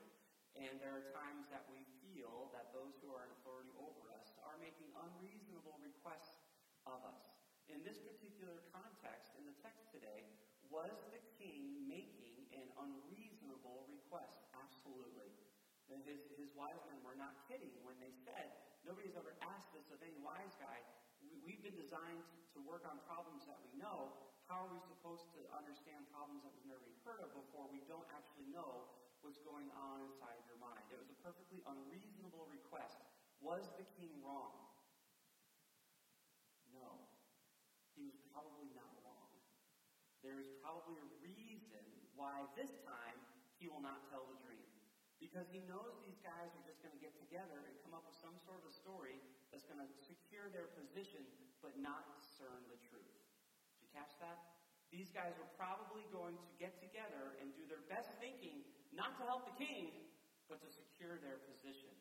And 0.55 0.79
there 0.79 0.95
are 0.95 1.03
times 1.11 1.51
that 1.51 1.67
we 1.67 1.83
feel 1.99 2.47
that 2.55 2.71
those 2.71 2.95
who 3.03 3.11
are 3.11 3.27
in 3.27 3.31
authority 3.43 3.75
over 3.75 4.07
us 4.15 4.31
are 4.39 4.55
making 4.63 4.87
unreasonable 4.95 5.75
requests 5.83 6.47
of 6.87 7.03
us. 7.03 7.24
In 7.75 7.83
this 7.83 7.99
particular 7.99 8.63
context, 8.71 9.35
in 9.35 9.43
the 9.43 9.51
text 9.59 9.91
today, 9.91 10.23
was 10.71 10.95
the 11.11 11.19
king 11.35 11.83
making 11.83 12.47
an 12.55 12.71
unreasonable 12.79 13.83
request? 13.91 14.47
Absolutely. 14.55 15.27
And 15.91 15.99
his, 16.07 16.23
his 16.39 16.55
wise 16.55 16.79
men 16.87 17.03
were 17.03 17.19
not 17.19 17.35
kidding 17.51 17.75
when 17.83 17.99
they 17.99 18.15
said, 18.23 18.47
nobody's 18.87 19.19
ever 19.19 19.35
asked 19.43 19.75
this 19.75 19.91
of 19.91 19.99
any 19.99 20.15
wise 20.23 20.55
guy. 20.55 20.79
We, 21.19 21.59
have 21.59 21.67
been 21.67 21.75
designed 21.75 22.23
to 22.55 22.63
work 22.63 22.87
on 22.87 22.95
problems 23.11 23.43
that 23.43 23.59
we 23.59 23.75
know. 23.75 24.23
How 24.47 24.65
are 24.65 24.71
we 24.71 24.79
supposed 24.79 25.27
to 25.35 25.43
understand 25.51 26.07
problems 26.15 26.47
that 26.47 26.55
we've 26.55 26.71
never 26.71 26.87
heard 27.03 27.19
of 27.21 27.35
before 27.35 27.67
we 27.67 27.83
don't 27.91 28.07
actually 28.15 28.47
know 28.55 28.87
what's 29.19 29.41
going 29.41 29.67
on 29.73 30.05
inside 30.05 30.37
your 30.45 30.57
mind. 30.61 30.85
It 30.93 31.01
was 31.01 31.09
a 31.09 31.17
perfectly 31.25 31.61
unreasonable 31.65 32.45
request. 32.45 33.01
Was 33.41 33.65
the 33.77 33.85
king 33.97 34.13
wrong? 34.21 34.53
No. 36.73 37.01
He 37.97 38.05
was 38.05 38.17
probably 38.29 38.69
not 38.77 38.91
wrong. 39.01 39.31
There 40.25 40.41
is 40.41 40.49
probably 40.65 40.97
a 40.97 41.07
reason 41.21 41.85
why 42.17 42.41
this 42.57 42.73
time 42.81 43.17
he 43.61 43.69
will 43.69 43.85
not 43.85 44.09
tell 44.09 44.25
the 44.25 44.41
dream. 44.41 44.65
Because 45.21 45.45
he 45.53 45.61
knows 45.69 45.93
these 46.01 46.17
guys 46.25 46.49
are 46.49 46.65
just 46.65 46.81
going 46.81 46.97
to 46.97 46.99
get 46.99 47.13
together 47.21 47.61
and 47.61 47.73
come 47.85 47.93
up 47.93 48.03
with 48.09 48.17
some 48.17 48.33
sort 48.41 48.57
of 48.57 48.65
a 48.65 48.73
story 48.73 49.21
that's 49.53 49.69
going 49.69 49.79
to 49.79 49.89
secure 50.01 50.49
their 50.49 50.73
position 50.73 51.21
but 51.61 51.77
not 51.77 52.09
discern 52.17 52.61
the 52.73 52.77
truth. 52.89 53.15
Did 53.77 53.85
you 53.85 53.89
catch 53.93 54.13
that? 54.21 54.37
These 54.89 55.09
guys 55.13 55.33
are 55.37 55.49
probably 55.57 56.05
going 56.09 56.37
to 56.37 56.47
get 56.61 56.77
together 56.81 57.37
and 57.41 57.53
do 57.53 57.65
their 57.69 57.85
best 57.89 58.09
thinking 58.21 58.65
not 58.93 59.17
to 59.17 59.25
help 59.25 59.49
the 59.49 59.57
king, 59.57 59.91
but 60.45 60.61
to 60.61 60.69
secure 60.69 61.17
their 61.21 61.41
position, 61.49 61.91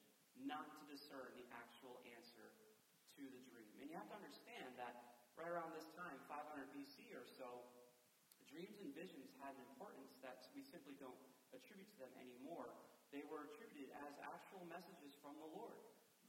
not 0.44 0.68
to 0.68 0.80
discern 0.88 1.32
the 1.36 1.48
actual 1.52 1.96
answer 2.12 2.52
to 3.16 3.22
the 3.24 3.40
dream. 3.50 3.72
And 3.80 3.88
you 3.88 3.96
have 3.96 4.08
to 4.12 4.18
understand 4.20 4.76
that 4.76 5.16
right 5.34 5.50
around 5.50 5.74
this 5.74 5.88
time, 5.98 6.14
500 6.30 6.70
BC 6.76 7.10
or 7.16 7.24
so, 7.24 7.63
dreams 8.54 8.78
and 8.78 8.94
visions 8.94 9.34
had 9.42 9.50
an 9.58 9.66
importance 9.74 10.14
that 10.22 10.46
we 10.54 10.62
simply 10.62 10.94
don't 11.02 11.18
attribute 11.50 11.90
to 11.90 12.06
them 12.06 12.14
anymore. 12.22 12.70
They 13.10 13.26
were 13.26 13.50
attributed 13.50 13.90
as 14.06 14.14
actual 14.22 14.62
messages 14.70 15.18
from 15.18 15.34
the 15.42 15.50
Lord. 15.50 15.74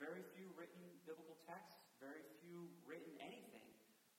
Very 0.01 0.25
few 0.33 0.49
written 0.57 0.81
biblical 1.05 1.37
texts, 1.45 1.85
very 2.01 2.25
few 2.41 2.65
written 2.89 3.13
anything. 3.21 3.69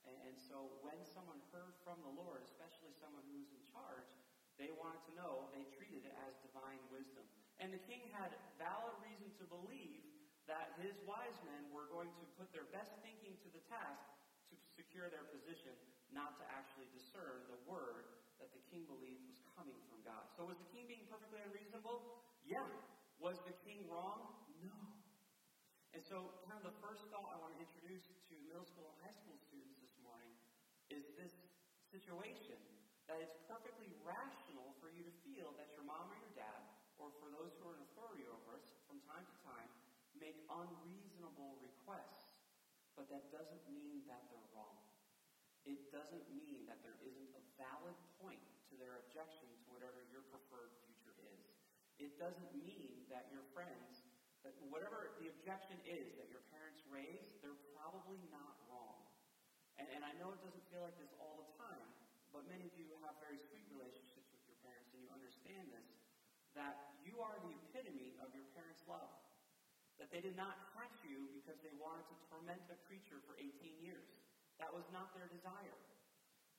And, 0.07 0.15
and 0.23 0.35
so 0.39 0.79
when 0.79 0.95
someone 1.03 1.43
heard 1.51 1.75
from 1.83 1.99
the 2.07 2.15
Lord, 2.15 2.47
especially 2.47 2.95
someone 2.95 3.27
who 3.27 3.43
was 3.43 3.51
in 3.51 3.59
charge, 3.75 4.07
they 4.55 4.71
wanted 4.79 5.03
to 5.11 5.13
know, 5.19 5.51
they 5.51 5.67
treated 5.75 6.07
it 6.07 6.15
as 6.23 6.39
divine 6.47 6.79
wisdom. 6.87 7.27
And 7.59 7.75
the 7.75 7.83
king 7.91 8.07
had 8.15 8.31
valid 8.55 8.95
reason 9.03 9.35
to 9.43 9.45
believe 9.51 10.07
that 10.47 10.79
his 10.79 10.95
wise 11.03 11.35
men 11.43 11.67
were 11.75 11.91
going 11.91 12.09
to 12.15 12.23
put 12.39 12.47
their 12.55 12.71
best 12.71 12.95
thinking 13.03 13.35
to 13.43 13.51
the 13.51 13.61
task 13.67 14.07
to 14.47 14.55
secure 14.79 15.11
their 15.11 15.27
position, 15.27 15.75
not 16.11 16.37
to 16.39 16.45
actually 16.51 16.87
discern 16.95 17.43
the 17.51 17.59
word 17.67 18.07
that 18.39 18.53
the 18.53 18.61
king 18.69 18.85
believed 18.85 19.25
was 19.27 19.39
coming 19.57 19.77
from 19.89 19.99
God. 20.05 20.29
So 20.37 20.45
was 20.45 20.57
the 20.61 20.69
king 20.71 20.87
being 20.87 21.05
perfectly 21.09 21.41
unreasonable? 21.41 22.21
Yeah. 22.45 22.63
Was 23.17 23.41
the 23.49 23.55
king 23.65 23.89
wrong? 23.89 24.29
No. 24.61 24.77
And 25.97 26.05
so, 26.05 26.29
kind 26.45 26.61
of 26.61 26.65
the 26.69 26.77
first 26.77 27.01
thought 27.09 27.25
I 27.33 27.41
want 27.41 27.57
to 27.57 27.61
introduce 27.63 28.05
to 28.05 28.35
middle 28.45 28.67
school 28.69 28.93
and 28.93 28.97
high 29.01 29.17
school 29.17 29.33
students 29.49 29.81
this 29.81 29.95
morning 30.05 30.29
is 30.93 31.01
this 31.17 31.33
situation 31.89 32.59
that 33.09 33.17
it's 33.23 33.39
perfectly 33.49 33.89
rational 34.05 34.77
for 34.77 34.93
you 34.93 35.01
to 35.01 35.13
feel 35.25 35.55
that 35.57 35.71
your 35.73 35.87
mom 35.87 36.11
or 36.11 36.17
your 36.21 36.35
dad, 36.37 36.61
or 37.01 37.09
for 37.17 37.31
those 37.33 37.55
who 37.57 37.71
are 37.71 37.75
in 37.79 37.81
authority 37.95 38.27
over 38.29 38.59
us 38.59 38.67
from 38.85 38.99
time 39.09 39.23
to 39.25 39.35
time, 39.47 39.69
make 40.19 40.37
unreasonable 40.51 41.57
requests. 41.63 42.35
But 42.93 43.09
that 43.09 43.31
doesn't 43.33 43.63
mean 43.71 44.05
that 44.11 44.21
they're. 44.29 44.46
It 45.67 45.91
doesn't 45.91 46.23
mean 46.31 46.63
that 46.71 46.79
there 46.79 46.95
isn't 47.03 47.31
a 47.35 47.43
valid 47.59 47.99
point 48.23 48.39
to 48.71 48.79
their 48.79 49.03
objection 49.03 49.51
to 49.51 49.67
whatever 49.75 49.99
your 50.07 50.23
preferred 50.31 50.71
future 50.87 51.11
is. 51.19 51.43
It 51.99 52.15
doesn't 52.15 52.55
mean 52.55 53.03
that 53.11 53.27
your 53.35 53.43
friends, 53.51 54.07
that 54.47 54.55
whatever 54.71 55.11
the 55.19 55.27
objection 55.27 55.75
is 55.83 56.15
that 56.15 56.31
your 56.31 56.39
parents 56.55 56.79
raise, 56.87 57.35
they're 57.43 57.59
probably 57.75 58.23
not 58.31 58.55
wrong. 58.71 59.03
And, 59.75 59.91
and 59.91 60.07
I 60.07 60.15
know 60.15 60.31
it 60.31 60.39
doesn't 60.39 60.63
feel 60.71 60.87
like 60.87 60.95
this 60.95 61.11
all 61.19 61.35
the 61.35 61.51
time, 61.59 61.87
but 62.31 62.47
many 62.47 62.63
of 62.63 62.75
you 62.79 62.87
have 63.03 63.19
very 63.19 63.35
sweet 63.51 63.67
relationships 63.67 64.31
with 64.31 64.43
your 64.47 64.59
parents, 64.63 64.87
and 64.95 65.03
you 65.03 65.11
understand 65.11 65.67
this, 65.67 65.87
that 66.55 66.95
you 67.03 67.19
are 67.19 67.37
the 67.43 67.53
epitome 67.67 68.15
of 68.23 68.31
your 68.31 68.47
parents' 68.55 68.87
love. 68.87 69.11
That 70.01 70.13
they 70.13 70.21
did 70.21 70.37
not 70.37 70.53
hatch 70.77 71.01
you 71.03 71.27
because 71.33 71.57
they 71.65 71.73
wanted 71.75 72.05
to 72.07 72.15
torment 72.29 72.61
a 72.69 72.77
creature 72.85 73.17
for 73.25 73.33
18 73.35 73.51
years. 73.81 74.16
That 74.57 74.73
was 74.73 74.85
not 74.89 75.13
their 75.13 75.29
desire. 75.29 75.77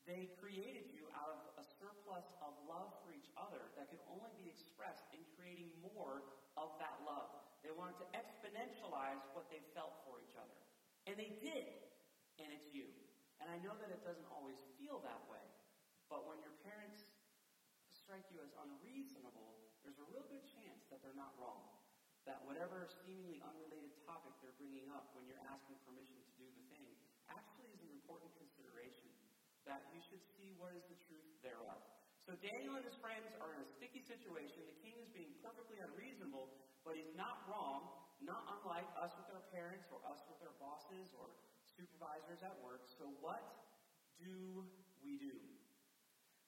They 0.06 0.32
created 0.40 0.88
you 0.94 1.04
out 1.12 1.36
of 1.36 1.40
a 1.60 1.64
surplus 1.76 2.24
of 2.40 2.56
love 2.64 2.96
for 3.04 3.12
each 3.12 3.28
other 3.36 3.60
that 3.76 3.92
could 3.92 4.00
only 4.08 4.32
be 4.40 4.48
expressed 4.48 5.04
in 5.12 5.20
creating 5.36 5.68
more 5.84 6.24
of 6.56 6.72
that 6.80 6.96
love. 7.04 7.28
They 7.60 7.74
wanted 7.74 8.00
to 8.00 8.08
exponentialize 8.16 9.20
what 9.36 9.52
they 9.52 9.60
felt 9.76 10.00
for 10.08 10.16
each 10.22 10.32
other. 10.38 10.56
And 11.10 11.20
they 11.20 11.36
did. 11.44 11.76
And 12.40 12.48
it's 12.54 12.72
you. 12.72 12.88
And 13.42 13.52
I 13.52 13.60
know 13.60 13.76
that 13.76 13.92
it 13.92 14.00
doesn't 14.00 14.30
always 14.32 14.56
feel 14.80 15.02
that 15.04 15.22
way. 15.28 15.44
But 16.08 16.24
when 16.24 16.40
your 16.40 16.56
parents 16.64 17.04
strike 17.92 18.24
you 18.32 18.40
as 18.40 18.54
unreasonable, 18.64 19.60
there's 19.84 20.00
a 20.00 20.08
real 20.08 20.24
good 20.32 20.46
chance 20.48 20.88
that 20.88 21.04
they're 21.04 21.18
not 21.18 21.36
wrong. 21.36 21.68
That 22.24 22.40
whatever 22.48 22.88
seemingly 23.04 23.44
unrelated 23.44 23.92
topic 24.08 24.32
they're 24.40 24.56
bringing 24.56 24.88
up 24.88 25.12
when 25.12 25.28
you're 25.28 25.42
asking 25.52 25.76
permission 25.84 26.16
to 26.16 26.32
do 26.40 26.48
the 26.48 26.64
thing 26.72 26.88
actually 27.32 27.70
is 27.74 27.82
an 27.84 27.92
important 27.92 28.32
consideration. 28.36 29.10
That 29.68 29.84
you 29.92 30.00
should 30.00 30.24
see 30.36 30.56
what 30.56 30.72
is 30.72 30.84
the 30.88 30.96
truth 31.04 31.28
thereof. 31.44 31.80
So 32.24 32.36
Daniel 32.44 32.76
and 32.76 32.84
his 32.84 32.96
friends 33.00 33.28
are 33.40 33.52
in 33.56 33.60
a 33.64 33.68
sticky 33.80 34.04
situation. 34.04 34.64
The 34.64 34.80
king 34.84 34.96
is 35.00 35.08
being 35.16 35.32
perfectly 35.40 35.80
unreasonable, 35.80 36.52
but 36.84 36.96
he's 36.96 37.12
not 37.16 37.44
wrong, 37.48 37.88
not 38.20 38.44
unlike 38.52 38.88
us 39.00 39.12
with 39.16 39.28
our 39.32 39.44
parents 39.48 39.88
or 39.88 40.00
us 40.08 40.20
with 40.28 40.40
our 40.44 40.52
bosses 40.60 41.08
or 41.16 41.32
supervisors 41.76 42.44
at 42.44 42.56
work. 42.60 42.84
So 43.00 43.08
what 43.24 43.40
do 44.20 44.64
we 45.00 45.16
do? 45.16 45.36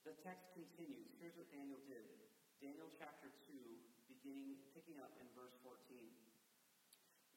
The 0.05 0.17
text 0.25 0.53
continues. 0.57 1.13
Here's 1.21 1.37
what 1.37 1.49
Daniel 1.53 1.81
did. 1.89 2.05
Daniel 2.61 2.89
chapter 2.97 3.33
2, 3.49 3.57
beginning, 4.09 4.61
picking 4.77 5.01
up 5.01 5.13
in 5.17 5.29
verse 5.33 5.57
14. 5.65 5.77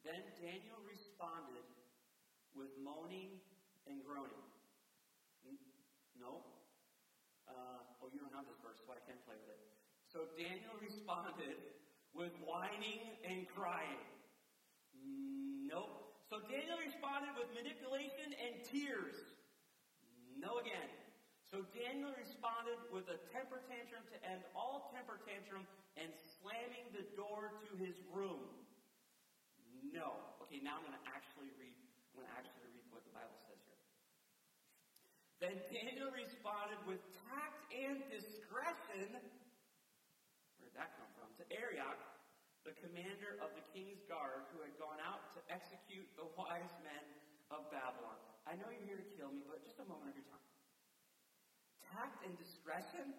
Then 0.04 0.20
Daniel 0.36 0.84
responded 0.84 1.64
with 2.56 2.72
moaning 2.80 3.42
and 3.90 4.02
groaning. 4.06 4.44
No? 6.18 6.46
Uh, 7.50 7.84
oh, 8.00 8.08
you 8.14 8.22
don't 8.22 8.34
have 8.34 8.48
this 8.48 8.58
verse, 8.64 8.80
so 8.86 8.94
I 8.94 9.02
can't 9.04 9.20
play 9.28 9.36
with 9.36 9.52
it. 9.52 9.62
So 10.08 10.30
Daniel 10.38 10.78
responded 10.78 11.58
with 12.14 12.32
whining 12.46 13.18
and 13.26 13.50
crying. 13.52 14.06
Nope. 15.66 16.22
So 16.30 16.40
Daniel 16.46 16.78
responded 16.80 17.34
with 17.36 17.50
manipulation 17.58 18.32
and 18.38 18.62
tears. 18.70 19.18
No 20.38 20.62
again. 20.62 20.90
So 21.50 21.66
Daniel 21.74 22.14
responded 22.18 22.78
with 22.90 23.06
a 23.10 23.18
temper 23.30 23.62
tantrum 23.70 24.02
to 24.10 24.18
end 24.26 24.42
all 24.58 24.90
temper 24.94 25.22
tantrum 25.26 25.66
and 25.98 26.10
slamming 26.42 26.90
the 26.94 27.06
door 27.14 27.62
to 27.70 27.74
his 27.78 27.94
room. 28.10 28.42
No. 29.94 30.18
Okay, 30.42 30.58
now 30.66 30.82
I'm 30.82 30.86
going 30.86 30.98
to 30.98 31.06
actually 31.10 31.54
read. 31.58 31.83
To 32.14 32.22
actually 32.38 32.70
read 32.70 32.86
what 32.94 33.02
the 33.06 33.14
Bible 33.14 33.40
says 33.50 33.58
here. 33.66 33.82
Then 35.42 35.58
Daniel 35.74 36.14
responded 36.14 36.78
with 36.86 37.02
tact 37.26 37.62
and 37.74 38.00
discretion. 38.14 39.18
Where 40.62 40.70
did 40.70 40.78
that 40.78 40.94
come 40.96 41.10
from? 41.18 41.30
To 41.42 41.46
Arioch, 41.50 42.00
the 42.64 42.78
commander 42.86 43.42
of 43.42 43.50
the 43.58 43.66
king's 43.74 44.06
guard, 44.06 44.46
who 44.54 44.62
had 44.62 44.78
gone 44.78 45.02
out 45.02 45.34
to 45.36 45.40
execute 45.50 46.06
the 46.16 46.30
wise 46.38 46.74
men 46.86 47.04
of 47.50 47.66
Babylon. 47.74 48.22
I 48.46 48.56
know 48.62 48.70
you're 48.70 48.86
here 48.86 49.02
to 49.02 49.10
kill 49.18 49.34
me, 49.34 49.42
but 49.50 49.66
just 49.66 49.82
a 49.82 49.88
moment 49.90 50.14
of 50.14 50.16
your 50.22 50.30
time 50.30 50.44
tact 51.94 52.26
and 52.26 52.34
discretion. 52.42 53.14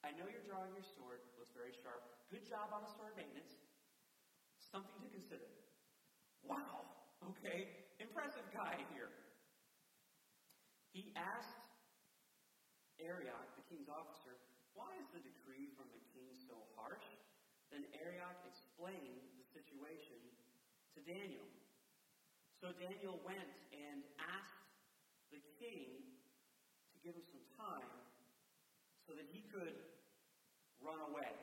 I 0.00 0.16
know 0.16 0.24
you're 0.24 0.44
drawing 0.48 0.72
your 0.72 0.86
sword. 0.96 1.20
Looks 1.36 1.52
very 1.52 1.76
sharp. 1.84 2.00
Good 2.32 2.48
job 2.48 2.72
on 2.72 2.88
the 2.88 2.92
sword 2.96 3.12
maintenance. 3.20 3.52
Something 4.72 5.04
to 5.04 5.10
consider. 5.12 5.48
Wow. 6.40 6.88
Okay. 7.36 7.87
Impressive 7.98 8.46
guy 8.54 8.78
here. 8.94 9.10
He 10.94 11.10
asked 11.18 11.58
Arioch, 13.02 13.48
the 13.58 13.66
king's 13.70 13.90
officer, 13.90 14.38
why 14.74 14.90
is 15.02 15.06
the 15.10 15.22
decree 15.22 15.70
from 15.74 15.90
the 15.90 16.02
king 16.14 16.30
so 16.46 16.54
harsh? 16.78 17.06
Then 17.74 17.82
Arioch 17.98 18.38
explained 18.46 19.22
the 19.38 19.46
situation 19.50 20.18
to 20.94 20.98
Daniel. 21.02 21.46
So 22.62 22.74
Daniel 22.74 23.18
went 23.22 23.50
and 23.74 24.02
asked 24.18 24.66
the 25.30 25.42
king 25.58 26.02
to 26.94 26.96
give 27.02 27.14
him 27.14 27.26
some 27.30 27.44
time 27.58 27.92
so 29.06 29.14
that 29.14 29.26
he 29.30 29.46
could 29.50 29.74
run 30.82 30.98
away. 31.10 31.34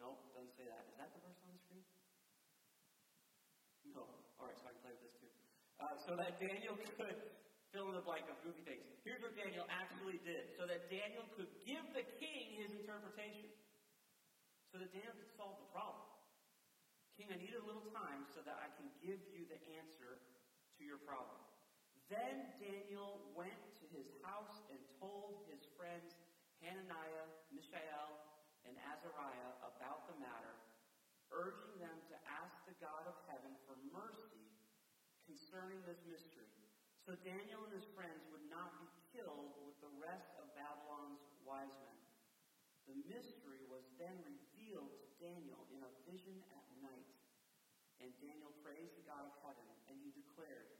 No, 0.00 0.16
doesn't 0.32 0.56
say 0.56 0.64
say 0.64 0.68
that. 0.68 0.84
Is 0.88 0.96
that 1.00 1.12
the 1.12 1.20
verse 1.24 1.40
on 1.44 1.52
the 1.52 1.60
screen? 1.64 1.84
No. 3.92 4.04
All 4.40 4.48
right, 4.48 4.56
so 4.56 4.68
I 4.68 4.72
can 4.72 4.80
play 4.80 4.92
with 4.96 5.04
this 5.04 5.16
too. 5.20 5.32
Uh, 5.80 5.96
so 6.04 6.12
that 6.12 6.36
Daniel 6.36 6.76
could 7.00 7.16
fill 7.72 7.88
in 7.88 7.96
the 7.96 8.04
blank 8.04 8.28
of 8.28 8.36
goofy 8.44 8.60
things. 8.68 8.84
Here's 9.00 9.24
what 9.24 9.32
Daniel 9.32 9.64
actually 9.72 10.20
did. 10.28 10.52
So 10.60 10.68
that 10.68 10.92
Daniel 10.92 11.24
could 11.40 11.48
give 11.64 11.80
the 11.96 12.04
king 12.20 12.60
his 12.60 12.68
interpretation. 12.76 13.48
So 14.68 14.76
that 14.76 14.92
Daniel 14.92 15.16
could 15.16 15.32
solve 15.40 15.56
the 15.56 15.70
problem. 15.72 16.04
King, 17.16 17.32
I 17.32 17.40
need 17.40 17.56
a 17.56 17.64
little 17.64 17.88
time 17.96 18.28
so 18.36 18.44
that 18.44 18.60
I 18.60 18.68
can 18.76 18.92
give 19.00 19.24
you 19.32 19.48
the 19.48 19.60
answer 19.80 20.20
to 20.76 20.82
your 20.84 21.00
problem. 21.00 21.40
Then 22.12 22.52
Daniel 22.60 23.24
went 23.32 23.56
to 23.80 23.84
his 23.88 24.08
house 24.20 24.60
and 24.68 24.80
told 25.00 25.48
his 25.48 25.64
friends 25.80 26.12
Hananiah, 26.60 27.26
Mishael, 27.48 28.20
and 28.68 28.76
Azariah 28.92 29.52
about 29.64 30.04
the 30.12 30.16
matter, 30.20 30.60
urging 31.32 31.80
them 31.80 31.96
to 32.12 32.16
ask 32.28 32.52
the 32.68 32.76
God 32.84 33.08
of 33.08 33.16
heaven 33.32 33.56
for 33.64 33.80
mercy 33.94 34.29
concerning 35.50 35.82
this 35.82 35.98
mystery. 36.06 36.46
So 37.02 37.18
Daniel 37.26 37.58
and 37.66 37.74
his 37.74 37.82
friends 37.98 38.22
would 38.30 38.46
not 38.54 38.70
be 38.78 38.86
killed 39.10 39.58
with 39.66 39.74
the 39.82 39.90
rest 39.98 40.30
of 40.38 40.46
Babylon's 40.54 41.18
wise 41.42 41.74
men. 41.82 41.98
The 42.86 42.94
mystery 43.10 43.66
was 43.66 43.82
then 43.98 44.14
revealed 44.22 44.94
to 44.94 45.06
Daniel 45.18 45.66
in 45.74 45.82
a 45.82 45.90
vision 46.06 46.38
at 46.54 46.62
night. 46.78 47.10
And 47.98 48.14
Daniel 48.22 48.54
praised 48.62 48.94
the 48.94 49.02
God 49.10 49.26
of 49.26 49.34
heaven, 49.42 49.66
and 49.90 49.98
he 49.98 50.14
declared. 50.14 50.70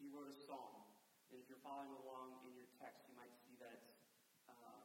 He 0.00 0.08
wrote 0.08 0.32
a 0.32 0.38
song. 0.48 0.80
And 1.28 1.36
if 1.36 1.44
you're 1.52 1.60
following 1.60 1.92
along 2.00 2.40
in 2.48 2.56
your 2.56 2.72
text, 2.80 3.04
you 3.04 3.12
might 3.12 3.36
see 3.44 3.60
that 3.60 3.76
it's 3.76 4.08
uh, 4.48 4.80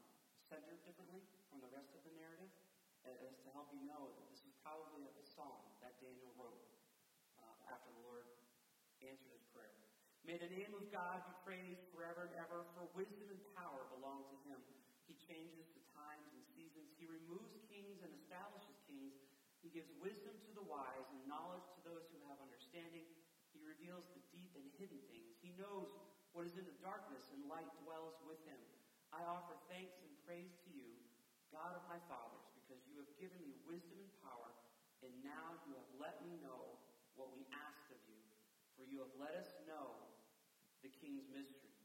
centered 0.51 0.83
differently 0.83 1.23
from 1.47 1.63
the 1.63 1.71
rest 1.71 1.95
of 1.95 2.03
the 2.03 2.11
narrative, 2.11 2.51
as 3.07 3.39
to 3.39 3.47
help 3.55 3.71
you 3.71 3.87
know 3.87 4.11
that 4.19 4.27
this 4.35 4.43
is 4.43 4.51
probably 4.59 5.07
a 5.07 5.23
song 5.31 5.63
that 5.79 5.95
Daniel 6.03 6.35
wrote 6.35 6.59
uh, 7.39 7.71
after 7.71 7.87
the 7.95 8.03
Lord 8.03 8.27
answered 9.05 9.33
his 9.33 9.45
prayer. 9.53 9.77
May 10.25 10.41
the 10.41 10.49
name 10.49 10.73
of 10.73 10.89
God 10.89 11.21
be 11.21 11.35
praised 11.45 11.85
forever 11.93 12.25
and 12.25 12.35
ever, 12.41 12.65
for 12.73 12.89
wisdom 12.97 13.29
and 13.29 13.41
power 13.53 13.85
belong 13.93 14.25
to 14.33 14.37
him. 14.49 14.57
He 15.05 15.13
changes 15.21 15.69
the 15.77 15.85
times 15.93 16.33
and 16.33 16.41
seasons. 16.57 16.89
He 16.97 17.05
removes 17.05 17.61
kings 17.69 18.01
and 18.01 18.09
establishes 18.17 18.81
kings. 18.89 19.13
He 19.61 19.69
gives 19.69 19.93
wisdom 20.01 20.33
to 20.33 20.51
the 20.57 20.65
wise 20.65 21.05
and 21.13 21.29
knowledge 21.29 21.65
to 21.77 21.81
those 21.85 22.09
who 22.09 22.17
have 22.25 22.41
understanding. 22.41 23.05
He 23.53 23.61
reveals 23.61 24.09
the 24.17 24.25
deep 24.33 24.49
and 24.57 24.65
hidden 24.81 24.97
things. 25.13 25.37
He 25.45 25.53
knows 25.61 25.93
what 26.33 26.49
is 26.49 26.57
in 26.57 26.65
the 26.65 26.81
darkness, 26.83 27.29
and 27.31 27.47
light 27.47 27.69
dwells 27.85 28.17
with 28.25 28.41
him. 28.43 28.59
I 29.13 29.23
offer 29.23 29.55
thanks 29.71 29.95
and 30.03 30.11
praise 30.27 30.51
to 30.67 30.69
you, 30.73 30.89
God 31.53 31.71
of 31.77 31.85
my 31.87 32.01
fathers, 32.11 32.43
because 32.59 32.83
you 32.89 32.99
have 32.99 33.13
given 33.15 33.39
me 33.45 33.55
wisdom 33.63 33.95
and 34.01 34.13
power, 34.19 34.51
and 34.99 35.13
now 35.23 35.55
you 35.63 35.77
have 35.79 35.87
let 36.01 36.19
me 36.25 36.35
know 36.43 36.75
what 37.15 37.31
we 37.31 37.47
asked 37.55 37.87
of 37.93 38.01
you, 38.11 38.19
for 38.75 38.84
you 38.95 39.03
have 39.03 39.19
let 39.19 39.35
us 39.35 39.51
know 39.67 39.91
the 40.79 40.87
king's 41.03 41.27
mystery. 41.27 41.75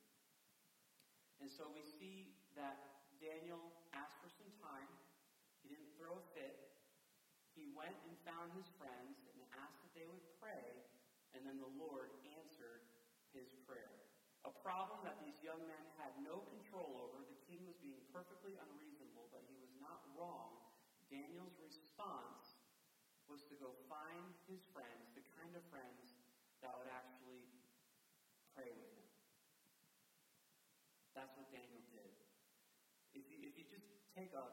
And 1.43 1.51
so 1.51 1.67
we 1.75 1.83
see 1.83 2.39
that 2.55 3.03
Daniel 3.19 3.59
asked 3.91 4.15
for 4.23 4.31
some 4.31 4.55
time. 4.63 4.87
He 5.67 5.75
didn't 5.75 5.91
throw 5.99 6.23
a 6.23 6.25
fit. 6.39 6.71
He 7.59 7.75
went 7.75 7.99
and 8.07 8.15
found 8.23 8.55
his 8.55 8.71
friends 8.79 9.27
and 9.27 9.43
asked 9.59 9.83
that 9.83 9.91
they 9.99 10.07
would 10.07 10.23
pray, 10.39 10.87
and 11.35 11.43
then 11.43 11.59
the 11.59 11.75
Lord 11.75 12.15
answered 12.39 12.87
his 13.35 13.51
prayer. 13.67 13.91
A 14.47 14.55
problem 14.63 15.03
that 15.03 15.19
these 15.19 15.43
young 15.43 15.67
men 15.67 15.85
had 15.99 16.15
no 16.23 16.47
control 16.47 16.95
over. 16.95 17.27
The 17.27 17.43
king 17.51 17.67
was 17.67 17.75
being 17.83 17.99
perfectly 18.15 18.55
unreasonable, 18.55 19.27
but 19.35 19.43
he 19.51 19.59
was 19.59 19.75
not 19.83 19.99
wrong. 20.15 20.63
Daniel's 21.11 21.59
response 21.59 22.55
was 23.27 23.43
to 23.51 23.59
go 23.59 23.75
find 23.91 24.31
his 24.47 24.63
friends, 24.71 25.11
the 25.19 25.27
kind 25.35 25.59
of 25.59 25.67
friends 25.75 26.15
that 26.61 26.77
would 26.77 26.89
actually 26.93 27.49
pray 28.53 28.69
with 28.69 28.93
him. 28.93 29.09
That's 31.17 31.33
what 31.37 31.49
Daniel 31.49 31.81
did. 31.89 32.13
If 33.17 33.27
you, 33.27 33.41
if 33.43 33.57
you 33.57 33.65
just 33.67 33.89
take 34.21 34.37
a, 34.37 34.45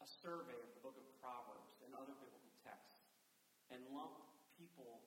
a 0.00 0.08
survey 0.24 0.56
of 0.56 0.72
the 0.72 0.80
book 0.80 0.96
of 0.96 1.04
Proverbs 1.20 1.76
and 1.84 1.92
other 1.92 2.16
biblical 2.16 2.48
texts 2.64 2.96
and 3.68 3.76
lump 3.92 4.24
people 4.56 5.04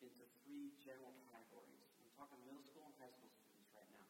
into 0.00 0.24
three 0.40 0.72
general 0.80 1.12
categories, 1.28 1.84
I'm 2.00 2.08
talking 2.16 2.40
middle 2.48 2.64
school 2.64 2.88
and 2.88 2.96
high 2.96 3.12
school 3.12 3.28
students 3.28 3.68
right 3.76 3.92
now. 3.92 4.08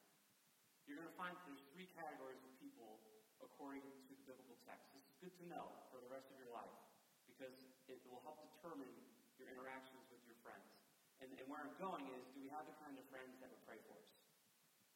You're 0.86 0.94
going 0.94 1.10
to 1.10 1.18
find 1.18 1.34
there's 1.42 1.66
three 1.74 1.90
categories 1.90 2.38
of 2.46 2.54
people 2.62 3.02
according 3.42 3.82
to 3.82 4.14
the 4.14 4.30
biblical 4.30 4.54
text. 4.62 4.94
This 4.94 5.10
is 5.10 5.14
good 5.18 5.34
to 5.42 5.44
know 5.50 5.66
for 5.90 5.98
the 5.98 6.06
rest 6.06 6.30
of 6.30 6.38
your 6.38 6.54
life 6.54 6.78
because 7.26 7.66
it 7.90 7.98
will 8.06 8.22
help 8.22 8.46
determine 8.46 8.94
your 9.42 9.50
interactions 9.50 10.06
with 10.06 10.22
your 10.22 10.38
friends. 10.38 10.70
And, 11.18 11.34
and 11.34 11.50
where 11.50 11.58
I'm 11.58 11.74
going 11.82 12.06
is, 12.14 12.30
do 12.30 12.38
we 12.38 12.46
have 12.54 12.62
the 12.70 12.78
kind 12.78 12.94
of 12.94 13.02
friends 13.10 13.42
that 13.42 13.50
would 13.50 13.64
pray 13.66 13.82
for 13.90 13.98
us? 13.98 14.10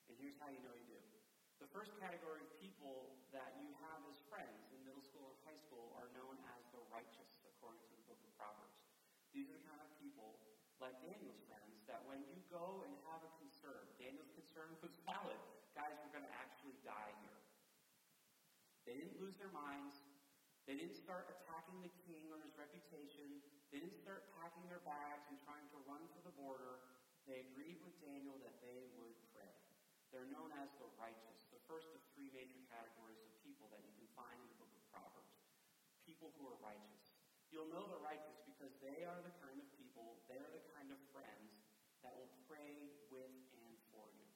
And 0.07 0.15
here's 0.23 0.39
how 0.39 0.55
you 0.55 0.63
know 0.63 0.71
you 0.71 0.87
do. 0.87 1.16
First 1.77 1.93
category 2.01 2.41
of 2.41 2.49
people 2.57 3.21
that 3.37 3.53
you 3.61 3.69
have 3.85 4.01
as 4.09 4.17
friends 4.33 4.73
in 4.73 4.81
middle 4.89 5.05
school 5.05 5.29
and 5.29 5.37
high 5.45 5.61
school 5.61 5.93
are 6.01 6.09
known 6.17 6.41
as 6.57 6.65
the 6.73 6.81
righteous, 6.89 7.45
according 7.53 7.85
to 7.85 7.93
the 8.01 8.05
book 8.09 8.17
of 8.17 8.33
Proverbs. 8.41 8.81
These 9.37 9.53
are 9.53 9.61
the 9.61 9.67
kind 9.69 9.85
of 9.85 9.93
people, 10.01 10.41
like 10.81 10.97
Daniel's 11.05 11.37
friends, 11.45 11.85
that 11.85 12.01
when 12.09 12.25
you 12.33 12.41
go 12.49 12.81
and 12.81 12.97
have 13.13 13.21
a 13.21 13.29
concern, 13.37 13.93
Daniel's 14.01 14.33
concern 14.33 14.73
was 14.81 14.97
valid. 15.05 15.37
Guys, 15.77 15.93
we're 16.01 16.17
going 16.17 16.25
to 16.25 16.37
actually 16.41 16.81
die 16.81 17.13
here. 17.21 17.45
They 18.89 18.97
didn't 18.97 19.21
lose 19.21 19.37
their 19.37 19.53
minds. 19.53 20.01
They 20.65 20.81
didn't 20.81 20.97
start 20.97 21.29
attacking 21.29 21.85
the 21.85 21.93
king 22.09 22.33
or 22.33 22.41
his 22.41 22.57
reputation. 22.57 23.45
They 23.69 23.85
didn't 23.85 24.01
start 24.01 24.25
packing 24.41 24.65
their 24.73 24.81
bags 24.89 25.29
and 25.29 25.37
trying 25.45 25.69
to 25.77 25.79
run 25.85 26.09
for 26.17 26.25
the 26.25 26.33
border. 26.41 26.81
They 27.29 27.45
agreed 27.53 27.85
with 27.85 27.93
Daniel 28.01 28.41
that 28.49 28.65
they 28.65 28.81
would 28.97 29.13
pray. 29.37 29.53
They're 30.15 30.33
known 30.33 30.55
as 30.57 30.71
the 30.81 30.89
righteous, 30.97 31.46
first 31.67 31.91
of 31.95 32.01
three 32.15 32.31
major 32.31 32.63
categories 32.71 33.19
of 33.27 33.31
people 33.43 33.67
that 33.75 33.83
you 33.83 33.93
can 33.99 34.07
find 34.15 34.39
in 34.39 34.47
the 34.47 34.59
book 34.59 34.71
of 34.71 34.83
Proverbs. 34.91 35.35
People 36.07 36.31
who 36.39 36.47
are 36.47 36.59
righteous. 36.63 37.15
You'll 37.51 37.71
know 37.71 37.87
the 37.91 38.03
righteous 38.03 38.39
because 38.47 38.75
they 38.83 39.07
are 39.07 39.23
the 39.23 39.35
kind 39.43 39.59
of 39.59 39.67
people, 39.75 40.19
they 40.31 40.39
are 40.39 40.51
the 40.51 40.63
kind 40.75 40.91
of 40.91 40.99
friends 41.15 41.63
that 42.03 42.15
will 42.15 42.31
pray 42.47 42.91
with 43.11 43.35
and 43.59 43.75
for 43.91 44.07
you. 44.15 44.27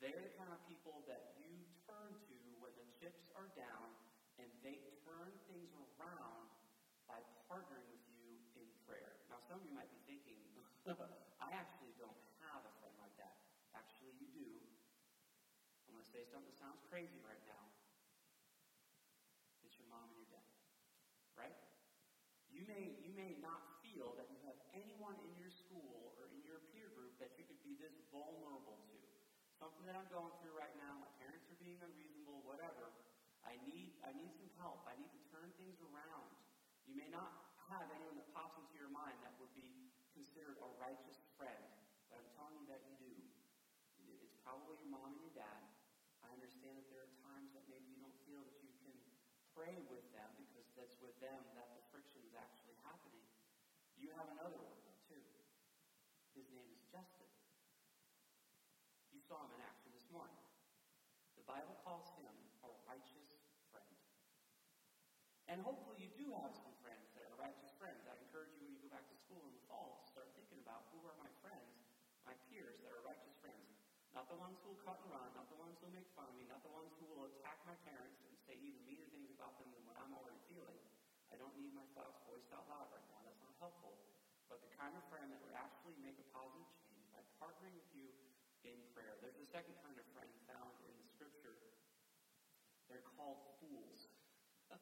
They're 0.00 0.20
the 0.20 0.36
kind 0.36 0.52
of 0.52 0.60
people 0.68 1.00
that 1.08 1.32
you 1.40 1.64
turn 1.88 2.12
to 2.28 2.36
when 2.60 2.72
the 2.76 2.84
chips 3.00 3.24
are 3.32 3.48
down 3.56 3.96
and 4.36 4.48
they 4.60 4.84
turn 5.08 5.32
things 5.48 5.72
around 5.72 6.52
by 7.08 7.24
partnering 7.48 7.88
with 7.88 8.04
you 8.12 8.36
in 8.60 8.68
prayer. 8.84 9.16
Now, 9.32 9.40
some 9.48 9.62
of 9.62 9.64
you 9.64 9.72
might 9.72 9.88
be 9.88 10.00
thinking, 10.04 10.36
I 11.40 11.48
actually 11.56 11.96
don't 11.96 12.20
have 12.44 12.60
a 12.68 12.72
friend 12.82 12.92
like 13.00 13.16
that. 13.16 13.40
Actually, 13.72 14.12
you 14.20 14.28
do. 14.36 14.50
Going 15.96 16.04
to 16.04 16.12
say 16.12 16.28
something 16.28 16.52
that 16.52 16.60
sounds 16.60 16.84
crazy 16.92 17.16
right 17.24 17.40
now. 17.48 17.72
It's 19.64 19.80
your 19.80 19.88
mom 19.88 20.04
and 20.12 20.20
your 20.20 20.28
dad. 20.28 20.44
Right? 21.32 21.56
You 22.52 22.68
may, 22.68 23.00
you 23.00 23.16
may 23.16 23.40
not 23.40 23.80
feel 23.80 24.12
that 24.20 24.28
you 24.28 24.36
have 24.44 24.60
anyone 24.76 25.16
in 25.24 25.32
your 25.40 25.48
school 25.48 26.12
or 26.20 26.28
in 26.36 26.44
your 26.44 26.60
peer 26.68 26.92
group 26.92 27.16
that 27.16 27.32
you 27.40 27.48
could 27.48 27.64
be 27.64 27.80
this 27.80 27.96
vulnerable 28.12 28.76
to. 28.92 28.98
Something 29.56 29.88
that 29.88 29.96
I'm 29.96 30.04
going 30.12 30.36
through 30.44 30.52
right 30.52 30.76
now, 30.76 31.00
my 31.00 31.08
parents 31.16 31.48
are 31.48 31.56
being 31.56 31.80
unreasonable, 31.80 32.44
whatever. 32.44 32.92
I 33.40 33.56
need, 33.64 33.96
I 34.04 34.12
need 34.12 34.36
some 34.36 34.52
help. 34.60 34.84
I 34.84 35.00
need 35.00 35.08
to 35.16 35.22
turn 35.32 35.48
things 35.56 35.80
around. 35.80 36.28
You 36.84 36.92
may 36.92 37.08
not 37.08 37.56
have 37.72 37.88
anyone 37.88 38.20
that 38.20 38.28
pops 38.36 38.60
into 38.60 38.76
your 38.76 38.92
mind 38.92 39.16
that 39.24 39.32
would 39.40 39.56
be 39.56 39.88
considered 40.12 40.60
a 40.60 40.68
righteous 40.76 41.24
friend, 41.40 41.64
but 42.12 42.20
I'm 42.20 42.28
telling 42.36 42.60
you 42.60 42.68
that 42.68 42.84
you 42.84 43.00
do. 43.00 43.16
It's 44.20 44.36
probably 44.44 44.76
your 44.84 44.92
mom 44.92 45.16
and 45.16 45.24
your 45.24 45.32
dad. 45.32 45.72
I 46.26 46.34
understand 46.34 46.74
that 46.74 46.90
there 46.90 47.06
are 47.06 47.14
times 47.22 47.54
that 47.54 47.62
maybe 47.70 47.86
you 47.86 48.02
don't 48.02 48.18
feel 48.26 48.42
that 48.42 48.58
you 48.58 48.74
can 48.82 48.98
pray 49.56 49.80
with 49.88 50.04
them 50.12 50.28
because 50.36 50.68
that's 50.76 51.00
with 51.00 51.16
them 51.24 51.40
that 51.56 51.72
the 51.72 51.80
friction 51.88 52.20
is 52.28 52.36
actually 52.36 52.76
happening. 52.84 53.24
You 53.96 54.12
have 54.20 54.28
another 54.36 54.60
one, 54.60 54.76
too. 55.08 55.24
His 56.36 56.44
name 56.52 56.68
is 56.76 56.84
Justin. 56.92 57.32
You 59.08 59.24
saw 59.24 59.40
him 59.48 59.56
in 59.56 59.64
action 59.64 59.96
this 59.96 60.04
morning. 60.12 60.36
The 61.40 61.48
Bible 61.48 61.72
calls 61.80 62.12
him 62.20 62.36
a 62.60 62.70
righteous 62.84 63.32
friend. 63.72 63.96
and 65.48 65.64
hopefully 65.64 66.04
you 66.04 66.12
do 66.20 66.28
have 66.36 66.52
some 66.52 66.76
friends 66.84 67.08
that 67.16 67.24
are 67.24 67.38
righteous 67.40 67.72
friends. 67.80 68.04
I 68.04 68.18
encourage 68.20 68.52
you 68.52 68.60
when 68.60 68.76
you 68.76 68.82
go 68.84 68.92
back 68.92 69.08
to 69.08 69.16
school 69.16 69.40
in 69.40 69.56
the 69.56 69.64
fall 69.72 70.04
to 70.04 70.04
start 70.12 70.28
thinking 70.36 70.60
about 70.60 70.84
who 70.92 71.00
are 71.08 71.16
my 71.16 71.32
friends, 71.40 71.86
my 72.28 72.36
peers 72.52 72.76
that 72.84 72.92
are 72.92 73.00
righteous 73.08 73.32
friends. 73.40 73.72
Not 74.12 74.28
the 74.28 74.36
ones 74.36 74.60
who 74.60 74.76
will 74.76 74.82
cut 74.84 75.00
and 75.00 75.12
run, 75.12 75.28
not 75.32 75.48
the 75.48 75.60
ones 75.60 75.80
who 75.80 75.88
will 75.88 75.96
make 75.96 76.08
fun 76.12 76.28
of 76.28 76.36
me, 76.36 76.44
not 76.44 76.60
the 76.60 76.72
ones 76.72 76.92
who 77.00 77.08
will 77.08 77.30
attack 77.30 77.62
my 77.64 77.76
parents 77.88 78.20
and 78.26 78.32
say 78.44 78.58
even 78.60 78.80
meaner 78.84 79.06
about 79.36 79.60
them 79.60 79.68
than 79.76 79.84
what 79.84 80.00
I'm 80.00 80.16
already 80.16 80.40
feeling. 80.48 80.80
I 81.28 81.36
don't 81.36 81.52
need 81.60 81.76
my 81.76 81.84
thoughts 81.92 82.16
voiced 82.24 82.48
out 82.56 82.64
loud 82.72 82.88
right 82.88 83.04
now. 83.12 83.20
That's 83.28 83.44
not 83.44 83.52
helpful. 83.60 84.00
But 84.48 84.64
the 84.64 84.72
kind 84.72 84.96
of 84.96 85.04
friend 85.12 85.28
that 85.28 85.40
would 85.44 85.52
actually 85.52 85.98
make 86.00 86.16
a 86.16 86.26
positive 86.32 86.66
change 86.80 87.04
by 87.12 87.20
partnering 87.36 87.76
with 87.76 87.90
you 87.92 88.08
in 88.64 88.78
prayer. 88.96 89.20
There's 89.20 89.36
a 89.36 89.48
second 89.52 89.76
kind 89.84 89.94
of 90.00 90.06
friend 90.16 90.30
found 90.48 90.72
in 90.88 90.94
the 90.96 91.06
scripture. 91.12 91.54
They're 92.88 93.04
called 93.18 93.44
fools. 93.60 94.08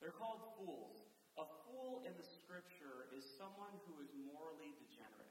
They're 0.00 0.16
called 0.16 0.42
fools. 0.58 1.06
A 1.38 1.46
fool 1.68 2.02
in 2.02 2.16
the 2.18 2.26
scripture 2.26 3.06
is 3.14 3.22
someone 3.38 3.70
who 3.86 4.02
is 4.02 4.10
morally 4.26 4.74
degenerate. 4.82 5.30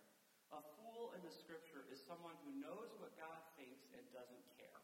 A 0.56 0.64
fool 0.80 1.12
in 1.12 1.20
the 1.20 1.34
scripture 1.34 1.84
is 1.92 2.00
someone 2.08 2.40
who 2.48 2.56
knows 2.64 2.96
what 3.04 3.12
God 3.20 3.44
thinks 3.60 3.92
and 3.92 4.00
doesn't 4.16 4.48
care. 4.56 4.80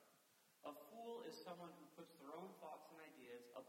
A 0.67 0.76
fool 0.91 1.24
is 1.24 1.36
someone 1.48 1.72
who 1.80 1.86
puts 1.96 2.12
their 2.19 2.36
own 2.36 2.52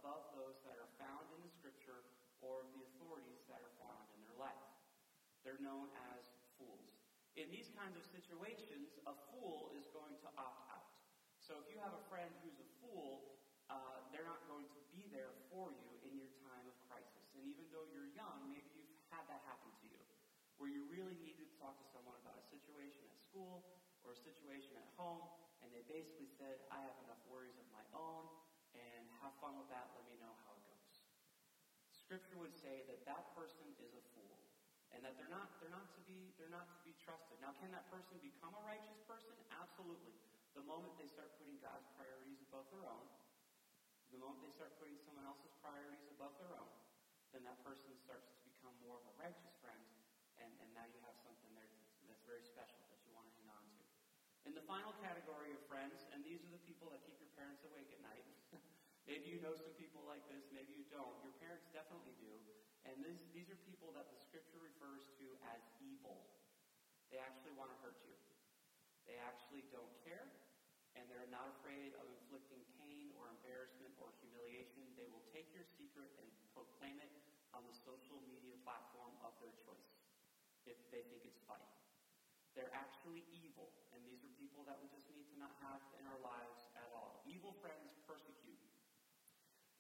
above 0.05 0.37
those 0.37 0.61
that 0.69 0.77
are 0.77 0.93
found 1.01 1.25
in 1.33 1.41
the 1.41 1.49
scripture 1.49 2.05
or 2.45 2.61
of 2.61 2.69
the 2.77 2.85
authorities 2.93 3.41
that 3.49 3.57
are 3.65 3.73
found 3.81 4.05
in 4.13 4.21
their 4.21 4.37
life. 4.37 4.69
They're 5.49 5.65
known 5.65 5.89
as 6.13 6.29
fools. 6.61 6.93
In 7.41 7.49
these 7.49 7.73
kinds 7.73 7.97
of 7.97 8.05
situations, 8.13 9.01
a 9.09 9.17
fool 9.33 9.73
is 9.73 9.89
going 9.97 10.13
to 10.21 10.29
opt 10.37 10.69
out. 10.69 10.93
So 11.41 11.57
if 11.57 11.73
you 11.73 11.81
have 11.81 11.97
a 11.97 12.05
friend 12.13 12.29
who's 12.45 12.61
a 12.61 12.69
fool, 12.85 13.41
uh, 13.73 14.05
they're 14.13 14.29
not 14.29 14.45
going 14.45 14.69
to 14.77 14.81
be 14.93 15.09
there 15.09 15.33
for 15.49 15.73
you 15.73 15.89
in 16.05 16.21
your 16.21 16.29
time 16.45 16.69
of 16.69 16.77
crisis. 16.85 17.25
And 17.33 17.49
even 17.49 17.65
though 17.73 17.89
you're 17.89 18.13
young, 18.13 18.45
maybe 18.53 18.69
you've 18.77 18.93
had 19.09 19.25
that 19.33 19.41
happen 19.49 19.73
to 19.73 19.87
you, 19.89 20.05
where 20.61 20.69
you 20.69 20.85
really 20.93 21.17
needed 21.25 21.49
to 21.49 21.57
talk 21.57 21.81
to 21.81 21.87
someone 21.97 22.21
about 22.21 22.37
a 22.37 22.45
situation 22.53 23.09
at 23.09 23.17
school 23.25 23.65
or 24.05 24.13
a 24.13 24.21
situation 24.21 24.77
at 24.77 24.89
home, 25.01 25.25
and 25.65 25.73
they 25.73 25.81
basically 25.89 26.29
said, 26.37 26.61
I 26.69 26.85
have 26.85 26.97
enough 27.09 27.25
worries 27.25 27.57
of 27.57 27.65
my 27.73 27.89
own, 27.97 28.29
fun 29.45 29.61
with 29.61 29.69
that, 29.69 29.93
let 29.93 30.09
me 30.09 30.17
know 30.17 30.33
how 30.49 30.57
it 30.57 30.65
goes. 30.65 31.05
Scripture 31.93 32.41
would 32.41 32.57
say 32.57 32.81
that 32.89 33.05
that 33.05 33.29
person 33.37 33.69
is 33.77 33.93
a 33.93 34.01
fool, 34.17 34.41
and 34.89 35.05
that 35.05 35.21
they're 35.21 35.29
not, 35.29 35.53
they're 35.61 35.73
not 35.73 35.85
to 35.93 36.01
be 36.09 36.33
they're 36.41 36.49
not 36.49 36.65
to 36.73 36.81
be 36.81 36.97
trusted. 36.97 37.37
Now, 37.45 37.53
can 37.61 37.69
that 37.77 37.85
person 37.93 38.17
become 38.25 38.57
a 38.57 38.65
righteous 38.65 38.97
person? 39.05 39.37
Absolutely. 39.53 40.17
The 40.57 40.65
moment 40.65 40.97
they 40.97 41.11
start 41.13 41.29
putting 41.37 41.61
God's 41.61 41.85
priorities 41.93 42.41
above 42.41 42.65
their 42.73 42.89
own, 42.89 43.05
the 44.09 44.17
moment 44.17 44.41
they 44.41 44.55
start 44.55 44.73
putting 44.81 44.97
someone 45.05 45.29
else's 45.29 45.53
priorities 45.61 46.09
above 46.09 46.33
their 46.41 46.57
own, 46.57 46.73
then 47.37 47.45
that 47.45 47.61
person 47.61 47.93
starts 48.01 48.33
to 48.33 48.41
become 48.49 48.73
more 48.81 48.97
of 48.97 49.05
a 49.05 49.15
righteous 49.21 49.53
friend, 49.61 49.85
and, 50.41 50.57
and 50.63 50.73
now 50.73 50.89
you 50.89 50.97
have 51.05 51.19
something 51.21 51.53
there 51.53 51.69
that's, 51.69 51.91
that's 52.09 52.25
very 52.25 52.47
special 52.47 52.87
that 52.89 53.03
you 53.05 53.13
want 53.13 53.29
to 53.29 53.35
hang 53.37 53.51
on 53.53 53.65
to. 53.77 53.83
In 54.47 54.55
the 54.55 54.65
final 54.65 54.95
category 55.03 55.51
of 55.53 55.61
friends, 55.67 56.07
and 56.15 56.23
these 56.23 56.41
are 56.47 56.53
the 56.53 56.63
people 56.63 56.87
that 56.95 57.03
keep 57.03 57.19
your 57.19 57.33
parents 57.35 57.65
awake 57.67 57.91
at 57.91 57.99
night. 58.05 58.23
Maybe 59.05 59.33
you 59.33 59.41
know 59.41 59.57
some 59.57 59.73
people 59.77 60.05
like 60.05 60.25
this, 60.29 60.45
maybe 60.53 60.73
you 60.77 60.87
don't. 60.93 61.15
Your 61.25 61.37
parents 61.41 61.69
definitely 61.73 62.17
do. 62.21 62.33
And 62.85 63.01
this, 63.01 63.17
these 63.33 63.49
are 63.49 63.61
people 63.65 63.93
that 63.97 64.13
the 64.13 64.21
scripture 64.21 64.61
refers 64.61 65.09
to 65.21 65.27
as 65.57 65.63
evil. 65.81 66.21
They 67.09 67.21
actually 67.21 67.57
want 67.57 67.73
to 67.73 67.79
hurt 67.81 67.97
you. 68.05 68.17
They 69.09 69.17
actually 69.21 69.65
don't 69.73 69.93
care, 70.05 70.29
and 70.97 71.05
they're 71.13 71.29
not 71.29 71.49
afraid 71.61 71.93
of 72.01 72.09
inflicting 72.09 72.65
pain 72.81 73.13
or 73.21 73.29
embarrassment 73.29 73.93
or 74.01 74.13
humiliation. 74.21 74.85
They 74.97 75.09
will 75.13 75.25
take 75.33 75.49
your 75.53 75.65
secret 75.65 76.09
and 76.21 76.29
proclaim 76.57 76.97
it 77.01 77.13
on 77.53 77.65
the 77.69 77.77
social 77.85 78.19
media 78.25 78.57
platform 78.65 79.13
of 79.23 79.37
their 79.41 79.53
choice 79.63 79.93
if 80.65 80.77
they 80.89 81.05
think 81.13 81.29
it's 81.29 81.41
funny. 81.45 81.69
They're 82.57 82.73
actually 82.73 83.27
evil, 83.35 83.69
and 83.93 84.01
these 84.07 84.23
are 84.25 84.33
people 84.39 84.63
that 84.65 84.79
we 84.79 84.87
just 84.89 85.11
need 85.11 85.27
to 85.35 85.37
not 85.37 85.53
have 85.61 85.83
in 85.99 86.07
our 86.07 86.21
lives 86.23 86.71
at 86.79 86.89
all. 86.95 87.21
Evil 87.27 87.53
friends 87.61 87.99
persecute. 88.07 88.63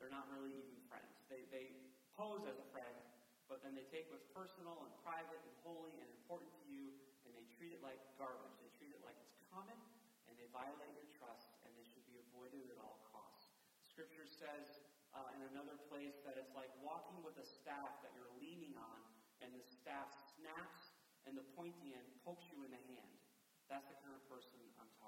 They're 0.04 0.12
not 0.12 0.28
really 0.28 0.52
even 0.60 0.76
friends. 0.84 1.24
They, 1.32 1.48
they 1.48 1.72
pose 2.12 2.44
as 2.44 2.60
a 2.60 2.68
friend, 2.68 3.00
but 3.48 3.64
then 3.64 3.72
they 3.72 3.88
take 3.88 4.12
what's 4.12 4.28
personal 4.36 4.84
and 4.84 4.92
private 5.00 5.40
and 5.40 5.56
holy 5.64 5.96
and 5.96 6.12
important 6.12 6.52
to 6.60 6.68
you, 6.68 6.92
and 7.24 7.32
they 7.32 7.48
treat 7.48 7.72
it 7.72 7.80
like 7.80 7.96
garbage. 8.20 8.52
They 8.60 8.68
treat 8.76 8.92
it 8.92 9.00
like 9.00 9.16
it's 9.24 9.32
common, 9.48 9.80
and 10.28 10.36
they 10.36 10.44
violate 10.52 10.92
your 10.92 11.08
trust, 11.08 11.56
and 11.64 11.72
they 11.72 11.88
should 11.88 12.04
be 12.04 12.20
avoided 12.20 12.68
at 12.68 12.76
all 12.76 13.00
costs. 13.00 13.56
Scripture 13.88 14.28
says 14.28 14.84
uh, 15.16 15.32
in 15.32 15.40
another 15.40 15.80
place 15.88 16.20
that 16.20 16.36
it's 16.36 16.52
like 16.52 16.68
walking 16.76 17.24
with 17.24 17.40
a 17.40 17.46
staff 17.48 17.96
that 18.04 18.12
you're 18.12 18.28
leaning 18.36 18.76
on, 18.76 19.08
and 19.40 19.56
the 19.56 19.64
staff 19.64 20.12
snaps, 20.36 20.92
and 21.24 21.32
the 21.32 21.48
pointy 21.56 21.96
end 21.96 22.12
pokes 22.20 22.52
you 22.52 22.60
in 22.60 22.68
the 22.68 22.84
hand. 22.92 23.16
That's 23.72 23.88
the 23.88 23.96
kind 23.96 24.12
of 24.12 24.20
person 24.28 24.60
I'm 24.76 24.84
talking 25.00 25.00
about. 25.00 25.03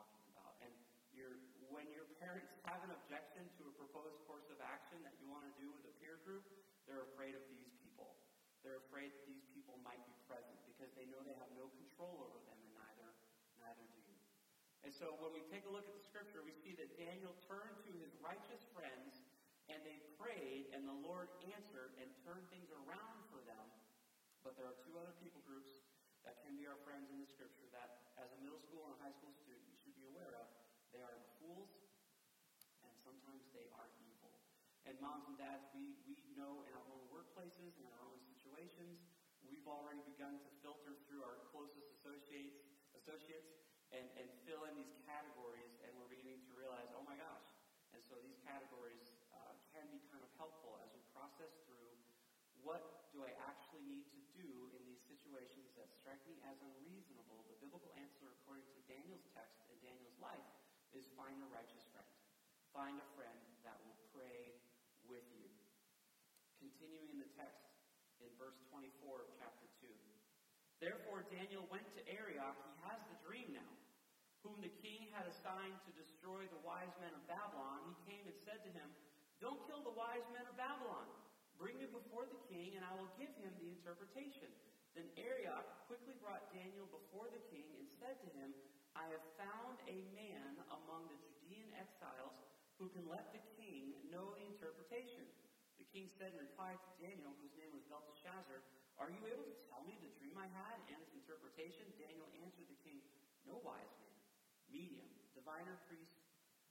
And 1.16 1.24
you're, 1.24 1.40
when 1.72 1.88
your 1.96 2.04
parents 2.20 2.52
have 2.68 2.84
an 2.84 2.92
objection 2.92 3.48
to 3.56 3.62
a 3.64 3.72
proposed 3.80 4.20
course 4.28 4.44
of 4.52 4.60
action 4.60 5.00
that 5.00 5.16
you 5.16 5.32
want 5.32 5.48
to 5.48 5.54
do 5.56 5.72
with 5.72 5.80
a 5.88 5.94
peer 5.96 6.20
group, 6.28 6.44
they're 6.84 7.08
afraid 7.08 7.32
of 7.32 7.40
these 7.48 7.72
people. 7.80 8.20
They're 8.60 8.84
afraid 8.84 9.16
that 9.16 9.24
these 9.24 9.48
people 9.56 9.80
might 9.80 10.04
be 10.04 10.12
present 10.28 10.60
because 10.68 10.92
they 10.92 11.08
know 11.08 11.24
they 11.24 11.32
have 11.40 11.48
no 11.56 11.72
control 11.72 12.20
over 12.20 12.36
them, 12.44 12.60
and 12.60 12.68
neither, 12.76 13.08
neither 13.56 13.80
do 13.96 14.00
you. 14.12 14.20
And 14.84 14.92
so 14.92 15.16
when 15.16 15.32
we 15.32 15.40
take 15.48 15.64
a 15.64 15.72
look 15.72 15.88
at 15.88 15.96
the 15.96 16.04
scripture, 16.04 16.44
we 16.44 16.52
see 16.52 16.76
that 16.76 16.92
Daniel 17.00 17.32
turned 17.48 17.80
to 17.88 17.92
his 17.96 18.12
righteous 18.20 18.60
friends 18.76 19.16
and 19.72 19.80
they 19.88 19.98
prayed, 20.20 20.68
and 20.76 20.84
the 20.84 21.00
Lord 21.00 21.32
answered 21.48 21.96
and 21.96 22.06
turned 22.28 22.44
things 22.52 22.68
around 22.84 23.24
for 23.32 23.40
them. 23.48 23.66
But 24.44 24.54
there 24.54 24.68
are 24.68 24.78
two 24.84 24.94
other 25.00 25.16
people 25.18 25.42
groups 25.48 25.82
that 26.28 26.38
can 26.44 26.54
be 26.54 26.70
our 26.70 26.78
friends 26.86 27.10
in 27.10 27.18
the 27.18 27.26
scripture 27.26 27.66
that, 27.72 28.14
as 28.14 28.30
a 28.30 28.38
middle 28.44 28.62
school 28.62 28.86
and 28.86 28.94
high 29.02 29.16
school 29.16 29.34
student, 29.42 29.64
you 29.66 29.74
should 29.82 29.96
be 29.98 30.06
aware 30.06 30.38
of. 30.38 30.46
They 30.94 31.02
are 31.02 31.12
the 31.12 31.28
fools, 31.42 31.68
and 32.80 32.94
sometimes 33.04 33.44
they 33.52 33.68
are 33.74 33.90
evil. 34.00 34.32
And 34.96 35.04
moms 35.04 35.28
and 35.28 35.36
dads, 35.36 35.68
we, 35.76 35.92
we 36.08 36.16
know 36.40 36.64
in 36.64 36.72
our 36.72 36.88
own 36.88 37.04
workplaces 37.12 37.76
and 37.76 37.84
our 37.84 38.00
own 38.08 38.16
situations, 38.32 39.04
we've 39.44 39.68
already 39.68 40.00
begun 40.08 40.40
to 40.40 40.48
filter 40.64 40.96
through 41.04 41.20
our 41.20 41.36
closest 41.52 41.84
associates, 42.00 42.64
associates 42.96 43.60
and, 43.92 44.08
and 44.16 44.24
fill 44.48 44.64
in 44.64 44.72
these 44.72 44.96
categories, 45.04 45.76
and 45.84 45.92
we're 46.00 46.08
beginning 46.08 46.40
to 46.48 46.56
realize, 46.56 46.88
oh 46.96 47.04
my 47.04 47.12
gosh. 47.12 47.44
And 47.92 48.00
so 48.08 48.16
these 48.24 48.40
categories 48.40 49.20
uh, 49.36 49.60
can 49.68 49.84
be 49.92 50.00
kind 50.08 50.24
of 50.24 50.32
helpful 50.40 50.80
as 50.80 50.88
we 50.96 51.04
process 51.12 51.52
through 51.68 51.92
what 52.64 53.12
do 53.12 53.20
I 53.20 53.36
actually 53.52 53.84
need 53.84 54.08
to 54.16 54.20
do 54.32 54.48
in 54.72 54.80
these 54.88 55.04
situations 55.04 55.76
that 55.76 55.92
strike 55.92 56.24
me 56.24 56.40
as 56.48 56.56
unreasonable. 56.64 57.44
The 57.52 57.60
biblical 57.60 57.92
answer, 58.00 58.32
according 58.32 58.64
to 58.72 58.80
Daniel's 58.88 59.28
text 59.36 59.60
and 59.68 59.76
Daniel's 59.84 60.16
life, 60.24 60.48
is 60.96 61.04
find 61.20 61.36
a 61.44 61.48
righteous 61.52 61.84
friend. 61.92 62.08
Find 62.72 62.96
a 62.96 63.08
friend 63.12 63.44
that 63.60 63.76
will 63.84 64.00
pray 64.16 64.56
with 65.06 65.26
you. 65.38 65.46
Continuing 66.58 67.06
in 67.14 67.18
the 67.22 67.30
text 67.38 67.70
in 68.18 68.30
verse 68.34 68.58
24 68.76 69.24
of 69.24 69.30
chapter 69.40 69.64
2. 69.80 69.88
Therefore 70.84 71.24
Daniel 71.32 71.64
went 71.72 71.88
to 71.96 72.04
Arioch, 72.12 72.60
he 72.60 72.76
has 72.84 73.00
the 73.08 73.16
dream 73.24 73.56
now, 73.56 73.72
whom 74.44 74.60
the 74.60 74.76
king 74.84 75.08
had 75.16 75.24
assigned 75.24 75.80
to 75.88 75.96
destroy 75.96 76.44
the 76.52 76.60
wise 76.60 76.92
men 77.00 77.16
of 77.16 77.24
Babylon. 77.24 77.80
He 77.88 77.96
came 78.04 78.28
and 78.28 78.36
said 78.44 78.60
to 78.68 78.70
him, 78.76 78.84
Don't 79.40 79.64
kill 79.64 79.80
the 79.80 79.96
wise 79.96 80.28
men 80.28 80.44
of 80.44 80.60
Babylon. 80.60 81.08
Bring 81.56 81.80
me 81.80 81.88
before 81.88 82.28
the 82.28 82.36
king, 82.52 82.76
and 82.76 82.84
I 82.84 82.92
will 82.92 83.08
give 83.16 83.32
him 83.40 83.56
the 83.56 83.72
interpretation. 83.72 84.52
Then 84.92 85.08
Arioch 85.16 85.64
quickly 85.88 86.12
brought 86.20 86.44
Daniel 86.52 86.84
before 86.92 87.32
the 87.32 87.40
king 87.48 87.80
and 87.80 87.88
said 87.96 88.20
to 88.20 88.28
him, 88.36 88.52
I 88.92 89.08
have 89.08 89.24
found 89.40 89.80
a 89.88 90.04
man 90.12 90.60
among 90.68 91.08
the 91.08 91.16
Judean 91.16 91.72
exiles 91.80 92.36
who 92.76 92.92
can 92.92 93.08
let 93.08 93.32
the 93.32 93.40
king 93.56 93.96
know 94.12 94.36
the 94.36 94.44
interpretation. 94.44 95.24
King 95.96 96.12
said 96.12 96.36
in 96.36 96.44
reply 96.44 96.76
to 96.76 96.90
Daniel, 97.00 97.32
whose 97.40 97.56
name 97.56 97.72
was 97.72 97.80
Belteshazzar, 97.88 98.60
Are 99.00 99.08
you 99.08 99.24
able 99.32 99.48
to 99.48 99.56
tell 99.72 99.80
me 99.80 99.96
the 99.96 100.12
dream 100.20 100.36
I 100.36 100.44
had 100.52 100.84
and 100.92 101.00
its 101.00 101.16
interpretation? 101.16 101.88
Daniel 101.96 102.28
answered 102.36 102.68
the 102.68 102.76
king, 102.84 103.00
No 103.48 103.56
wise 103.56 103.96
man, 103.96 104.20
medium, 104.68 105.08
diviner, 105.32 105.80
priest, 105.88 106.20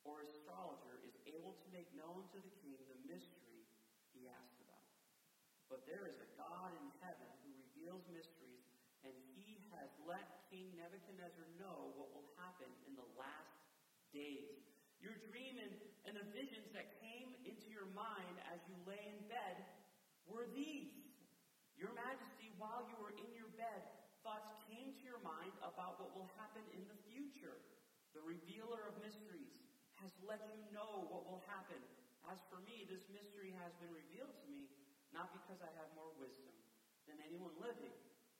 or 0.05 0.21
astrologer 0.21 1.01
is 1.01 1.17
able 1.25 1.57
to 1.57 1.73
make 1.73 1.89
known 1.89 2.29
to 2.29 2.37
the 2.37 2.53
king 2.61 2.85
the 2.85 3.01
mystery 3.09 3.65
he 4.13 4.29
asked 4.29 4.61
about. 4.61 4.93
But 5.73 5.89
there 5.89 6.05
is 6.05 6.21
a 6.21 6.29
God 6.37 6.77
in 6.77 6.85
heaven 7.01 7.33
who 7.41 7.49
reveals 7.57 8.05
mysteries, 8.05 8.61
and 9.01 9.17
he 9.33 9.65
has 9.73 9.89
let 9.97 10.29
King 10.53 10.77
Nebuchadnezzar 10.77 11.49
know 11.57 11.89
what 11.97 12.13
will 12.13 12.29
happen 12.37 12.69
in 12.85 12.93
the 12.93 13.09
last 13.17 13.57
days. 14.13 14.53
Your 15.01 15.17
dream 15.17 15.57
and, 15.57 15.73
and 16.05 16.13
the 16.15 16.25
visions 16.31 16.69
that 16.71 16.93
came 17.01 17.04
your 17.75 17.91
mind 17.91 18.39
as 18.47 18.63
you 18.71 18.75
lay 18.87 19.03
in 19.03 19.19
bed 19.27 19.59
were 20.31 20.47
these. 20.55 20.95
Your 21.75 21.91
Majesty, 21.91 22.55
while 22.55 22.87
you 22.87 22.95
were 23.03 23.11
in 23.11 23.27
your 23.35 23.51
bed, 23.59 23.83
thoughts 24.23 24.47
came 24.71 24.95
to 24.95 25.03
your 25.03 25.19
mind 25.21 25.51
about 25.59 25.99
what 25.99 26.15
will 26.15 26.31
happen 26.39 26.63
in 26.71 26.87
the 26.87 26.99
future. 27.11 27.59
The 28.15 28.23
revealer 28.23 28.87
of 28.87 28.95
mysteries 29.03 29.59
has 29.99 30.09
let 30.23 30.39
you 30.55 30.63
know 30.71 31.11
what 31.11 31.27
will 31.27 31.43
happen. 31.51 31.77
As 32.31 32.39
for 32.47 32.63
me, 32.63 32.87
this 32.87 33.03
mystery 33.11 33.51
has 33.59 33.75
been 33.83 33.91
revealed 33.91 34.33
to 34.33 34.47
me, 34.47 34.71
not 35.11 35.35
because 35.35 35.59
I 35.59 35.69
have 35.75 35.91
more 35.93 36.15
wisdom 36.15 36.55
than 37.05 37.19
anyone 37.21 37.53
living, 37.59 37.93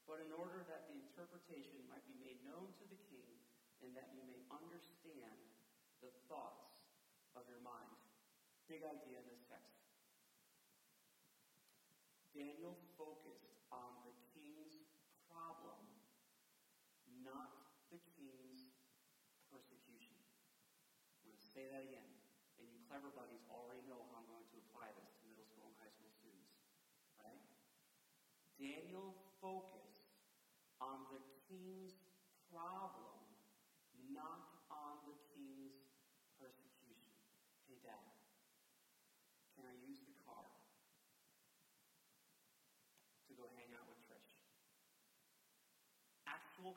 but 0.07 0.23
in 0.23 0.31
order 0.31 0.63
that 0.71 0.87
the 0.89 0.97
interpretation 0.97 1.85
might 1.91 2.07
be 2.07 2.17
made 2.17 2.39
known 2.47 2.71
to 2.81 2.85
the 2.87 2.99
king, 3.11 3.29
and 3.83 3.91
that 3.93 4.09
you 4.15 4.23
may 4.25 4.41
understand 4.49 5.37
the 6.01 6.09
thoughts 6.25 6.71
of 7.37 7.45
your 7.51 7.61
mind. 7.61 7.94
Big 8.65 8.82
idea 8.82 9.21
in 9.21 9.28
this 9.30 9.45
text. 9.45 9.78
Daniel 12.34 12.73
focused 12.97 13.62
on 13.69 13.93
the 14.01 14.12
king's 14.34 14.82
problem, 15.30 15.86
not 17.21 17.78
the 17.93 18.01
king's 18.17 18.73
persecution. 19.54 20.17
I'm 21.21 21.30
going 21.30 21.38
to 21.38 21.45
say 21.45 21.69
that 21.69 21.86
again. 21.86 22.10
And 22.58 22.65
you 22.73 22.82
clever 22.89 23.13
buddies 23.13 23.45
already 23.54 23.86
know 23.86 24.01
how 24.10 24.25
I'm 24.25 24.30
going 24.34 24.49
to 24.49 24.58
apply 24.65 24.89
this 24.97 25.13
to 25.13 25.30
middle 25.30 25.45
school 25.45 25.69
and 25.69 25.78
high 25.78 25.93
school 25.93 26.10
students. 26.10 26.58
Right? 27.21 27.39
Daniel 28.58 29.13
focused 29.38 30.10
on 30.82 31.06
the 31.13 31.21
king's 31.45 32.04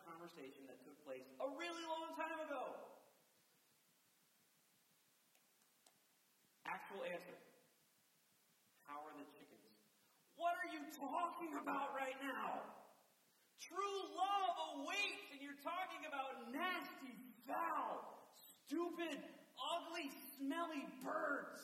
Conversation 0.06 0.66
that 0.68 0.78
took 0.84 0.98
place 1.06 1.24
a 1.40 1.48
really 1.58 1.84
long 1.88 2.12
time 2.18 2.38
ago. 2.44 2.74
Actual 6.68 7.02
answer. 7.08 7.38
How 8.84 9.00
are 9.04 9.14
the 9.16 9.26
chickens? 9.37 9.68
What 10.37 10.54
are 10.58 10.70
you 10.70 10.84
talking 10.94 11.58
about 11.58 11.96
right 11.96 12.16
now? 12.22 12.62
True 13.58 14.00
love 14.14 14.54
awaits, 14.78 15.28
and 15.34 15.42
you're 15.42 15.58
talking 15.66 16.06
about 16.06 16.54
nasty, 16.54 17.12
foul, 17.42 18.22
stupid, 18.64 19.18
ugly, 19.58 20.08
smelly 20.38 20.87
birds 21.02 21.58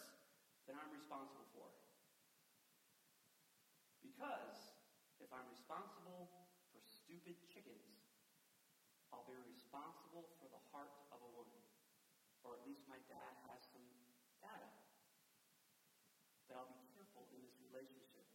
that 0.66 0.74
I'm 0.74 0.90
responsible 0.90 1.46
for. 1.54 1.70
Because 4.02 4.74
if 5.22 5.30
I'm 5.30 5.46
responsible 5.48 6.28
for 6.74 6.82
stupid 6.82 7.38
chickens, 7.54 7.93
I'll 9.24 9.32
be 9.32 9.40
responsible 9.48 10.28
for 10.36 10.52
the 10.52 10.60
heart 10.68 10.92
of 11.08 11.16
a 11.24 11.30
woman. 11.32 11.56
Or 12.44 12.52
at 12.52 12.60
least 12.60 12.84
my 12.84 13.00
dad 13.08 13.32
has 13.48 13.64
some 13.72 13.80
data 14.36 14.68
that 16.44 16.60
I'll 16.60 16.68
be 16.68 16.76
careful 16.92 17.24
in 17.32 17.40
this 17.40 17.56
relationship. 17.56 18.28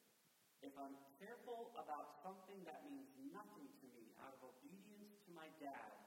If 0.66 0.74
I'm 0.74 0.98
careful 1.22 1.70
about 1.78 2.10
something 2.26 2.66
that 2.66 2.82
means 2.82 3.06
nothing 3.14 3.70
to 3.80 3.86
me 3.86 4.10
out 4.18 4.34
of 4.34 4.42
obedience 4.42 5.14
to 5.26 5.30
my 5.30 5.54
dad, 5.62 6.02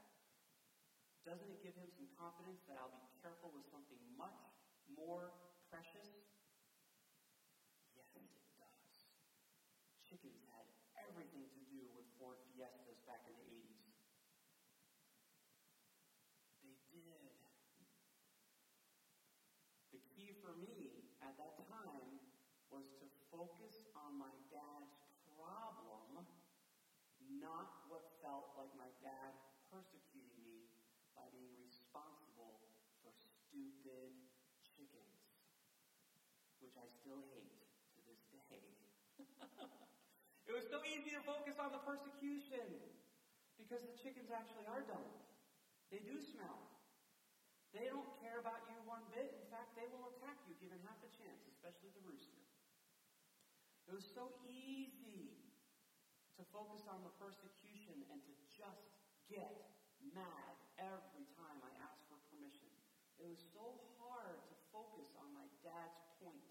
doesn't 1.22 1.46
it 1.46 1.62
give 1.62 1.78
him 1.78 1.86
some 1.94 2.10
confidence 2.18 2.58
that 2.66 2.74
I'll 2.74 2.90
be 2.90 3.06
careful 3.22 3.54
with 3.54 3.62
something 3.70 4.02
much 4.18 4.50
more 4.90 5.30
precious? 5.70 6.10
Yes, 7.94 8.10
it 8.18 8.26
does. 8.58 9.06
Chickens 10.02 10.42
had 10.50 10.66
everything 10.98 11.46
to 11.54 11.60
do 11.70 11.86
with 11.94 12.04
Ford 12.18 12.42
Fiestas 12.50 12.98
back 13.06 13.22
in 13.30 13.38
the 13.38 13.46
80s. 13.46 13.94
They 16.62 16.76
did. 16.90 17.34
The 19.92 20.00
key 20.14 20.31
for 20.42 20.58
me 20.58 21.06
at 21.22 21.38
that 21.38 21.54
time 21.70 22.18
was 22.66 22.90
to 22.98 23.06
focus 23.30 23.86
on 23.94 24.18
my 24.18 24.34
dad's 24.50 24.98
problem, 25.38 26.26
not 27.38 27.70
what 27.86 28.02
felt 28.18 28.50
like 28.58 28.74
my 28.74 28.90
dad 28.98 29.38
persecuting 29.70 30.42
me 30.42 30.66
by 31.14 31.30
being 31.30 31.54
responsible 31.62 32.58
for 32.98 33.14
stupid 33.14 34.10
chickens, 34.74 35.22
which 36.58 36.74
I 36.74 36.90
still 36.90 37.22
hate 37.30 37.54
to 37.94 37.98
this 38.02 38.18
day. 38.34 38.74
it 40.48 40.52
was 40.52 40.66
so 40.66 40.82
easy 40.82 41.14
to 41.14 41.22
focus 41.22 41.62
on 41.62 41.70
the 41.70 41.78
persecution 41.78 42.82
because 43.54 43.86
the 43.86 43.94
chickens 43.94 44.26
actually 44.34 44.66
are 44.66 44.82
dumb. 44.82 45.06
They 45.94 46.02
do 46.02 46.18
smell. 46.18 46.66
They 47.72 47.88
don't 47.88 48.08
care 48.20 48.36
about 48.36 48.60
you 48.68 48.84
one 48.84 49.08
bit. 49.08 49.32
In 49.32 49.44
fact, 49.48 49.72
they 49.72 49.88
will 49.88 50.08
attack 50.12 50.36
you 50.44 50.51
given 50.62 50.78
half 50.86 51.02
a 51.02 51.10
chance, 51.10 51.42
especially 51.50 51.90
the 51.90 52.06
rooster. 52.06 52.38
It 53.90 53.98
was 53.98 54.06
so 54.06 54.30
easy 54.46 55.34
to 56.38 56.46
focus 56.54 56.86
on 56.86 57.02
the 57.02 57.10
persecution 57.18 58.06
and 58.14 58.22
to 58.22 58.32
just 58.46 58.86
get 59.26 59.74
mad 60.14 60.54
every 60.78 61.26
time 61.34 61.58
I 61.66 61.74
asked 61.82 62.06
for 62.06 62.22
permission. 62.30 62.70
It 63.18 63.26
was 63.26 63.42
so 63.50 63.82
hard 63.98 64.38
to 64.46 64.54
focus 64.70 65.10
on 65.18 65.34
my 65.34 65.50
dad's 65.66 65.98
point. 66.22 66.46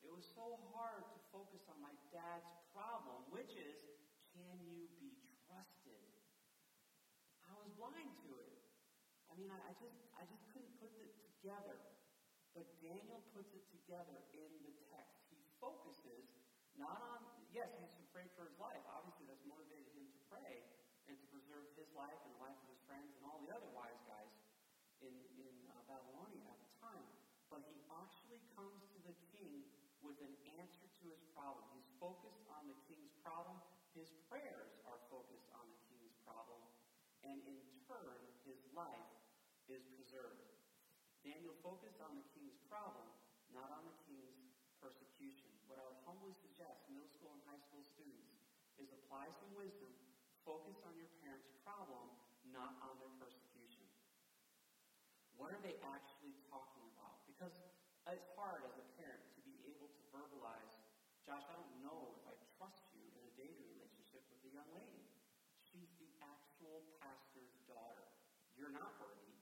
It 0.00 0.08
was 0.08 0.24
so 0.24 0.56
hard 0.72 1.04
to 1.12 1.18
focus 1.28 1.68
on 1.68 1.76
my 1.84 1.92
dad's 2.08 2.48
problem, 2.72 3.28
which 3.28 3.52
is, 3.54 3.76
can 4.32 4.64
you 4.64 4.88
be 4.96 5.12
trusted? 5.44 6.08
I 7.44 7.52
was 7.60 7.68
blind 7.76 8.16
to 8.24 8.32
it. 8.40 8.56
I 9.28 9.36
mean, 9.36 9.52
I, 9.52 9.60
I 9.70 9.72
just, 9.76 10.00
I 10.16 10.24
just 10.24 10.48
couldn't 10.50 10.72
put 10.80 10.90
it 10.96 11.12
together. 11.20 11.91
But 12.52 12.68
Daniel 12.84 13.24
puts 13.32 13.52
it 13.56 13.64
together 13.72 14.20
in 14.36 14.50
the 14.60 14.74
text. 14.92 15.16
He 15.32 15.40
focuses 15.56 16.28
not 16.76 17.00
on, 17.00 17.20
yes, 17.52 17.68
he's 17.80 17.96
afraid 18.08 18.28
for 18.36 18.44
his 18.44 18.56
life. 18.60 18.80
Obviously, 18.88 19.28
that's 19.28 19.44
motivated 19.48 19.88
him 19.96 20.08
to 20.08 20.20
pray 20.28 20.60
and 21.08 21.16
to 21.16 21.26
preserve 21.32 21.68
his 21.76 21.88
life 21.96 22.16
and 22.24 22.32
the 22.36 22.42
life 22.44 22.56
of 22.56 22.68
his 22.68 22.80
friends 22.84 23.08
and 23.16 23.24
all 23.24 23.40
the 23.44 23.52
other 23.52 23.68
wise 23.72 24.00
guys 24.04 24.32
in, 25.00 25.12
in 25.40 25.54
uh, 25.72 25.80
Babylonia 25.88 26.44
at 26.48 26.60
the 26.60 26.72
time. 26.80 27.08
But 27.48 27.64
he 27.68 27.76
actually 27.92 28.40
comes 28.56 28.80
to 28.96 28.98
the 29.04 29.16
king 29.32 29.64
with 30.04 30.16
an 30.24 30.34
answer 30.60 30.88
to 30.88 31.04
his 31.08 31.20
problem. 31.36 31.64
He's 31.76 31.88
focused 32.00 32.44
on 32.52 32.68
the 32.68 32.78
king's 32.88 33.12
problem. 33.20 33.60
His 33.92 34.08
prayers 34.28 34.72
are 34.88 35.00
focused 35.12 35.48
on 35.56 35.64
the 35.68 35.80
king's 35.88 36.16
problem. 36.24 36.60
And 37.22 37.38
in 37.44 37.60
turn, 37.86 38.18
his 38.48 38.60
life 38.72 39.12
is 39.68 39.84
preserved. 39.94 40.52
Daniel 41.22 41.54
focused 41.62 42.02
on 42.02 42.18
the 42.18 42.26
king's 42.34 42.58
problem, 42.66 43.06
not 43.54 43.70
on 43.70 43.86
the 43.86 43.96
king's 44.10 44.58
persecution. 44.82 45.54
What 45.70 45.78
I 45.78 45.86
would 45.86 46.02
humbly 46.02 46.34
suggest, 46.42 46.82
middle 46.90 47.06
school 47.06 47.30
and 47.30 47.42
high 47.46 47.62
school 47.62 47.86
students, 47.94 48.42
is 48.82 48.90
apply 48.90 49.30
some 49.38 49.54
wisdom, 49.54 49.94
focus 50.42 50.74
on 50.82 50.98
your 50.98 51.06
parents' 51.22 51.46
problem, 51.62 52.10
not 52.50 52.74
on 52.82 52.98
their 52.98 53.14
persecution. 53.22 53.86
What 55.38 55.54
are 55.54 55.62
they 55.62 55.78
actually 55.86 56.34
talking 56.50 56.82
about? 56.98 57.22
Because 57.30 57.54
it's 58.10 58.26
hard 58.34 58.66
as 58.66 58.74
a 58.74 58.86
parent 58.98 59.22
to 59.38 59.40
be 59.46 59.54
able 59.70 59.86
to 59.86 60.02
verbalize, 60.10 60.74
Josh, 61.22 61.46
I 61.46 61.54
don't 61.54 61.78
know 61.78 62.18
if 62.18 62.26
I 62.26 62.34
trust 62.58 62.82
you 62.90 63.06
in 63.14 63.22
a 63.22 63.32
dating 63.38 63.62
relationship 63.70 64.26
with 64.26 64.42
a 64.42 64.50
young 64.50 64.66
lady. 64.74 65.06
She's 65.62 65.88
the 66.02 66.10
actual 66.18 66.82
pastor's 66.98 67.54
daughter. 67.70 68.10
You're 68.58 68.74
not 68.74 68.98
worthy. 68.98 69.38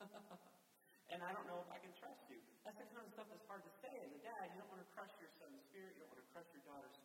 and 1.12 1.20
I 1.20 1.30
don't 1.36 1.44
know 1.44 1.60
if 1.60 1.68
I 1.68 1.78
can 1.78 1.92
trust 2.00 2.24
you. 2.32 2.40
That's 2.64 2.80
the 2.80 2.88
kind 2.96 3.04
of 3.04 3.12
stuff 3.12 3.28
that's 3.28 3.44
hard 3.44 3.62
to 3.62 3.72
say 3.84 3.92
as 4.00 4.10
a 4.10 4.20
dad. 4.24 4.56
You 4.56 4.64
don't 4.64 4.72
want 4.72 4.80
to 4.80 4.90
crush 4.96 5.12
your 5.20 5.30
son's 5.36 5.60
spirit. 5.68 5.94
You 5.94 6.08
don't 6.08 6.16
want 6.16 6.24
to 6.24 6.30
crush 6.32 6.48
your 6.56 6.64
daughter's 6.64 6.95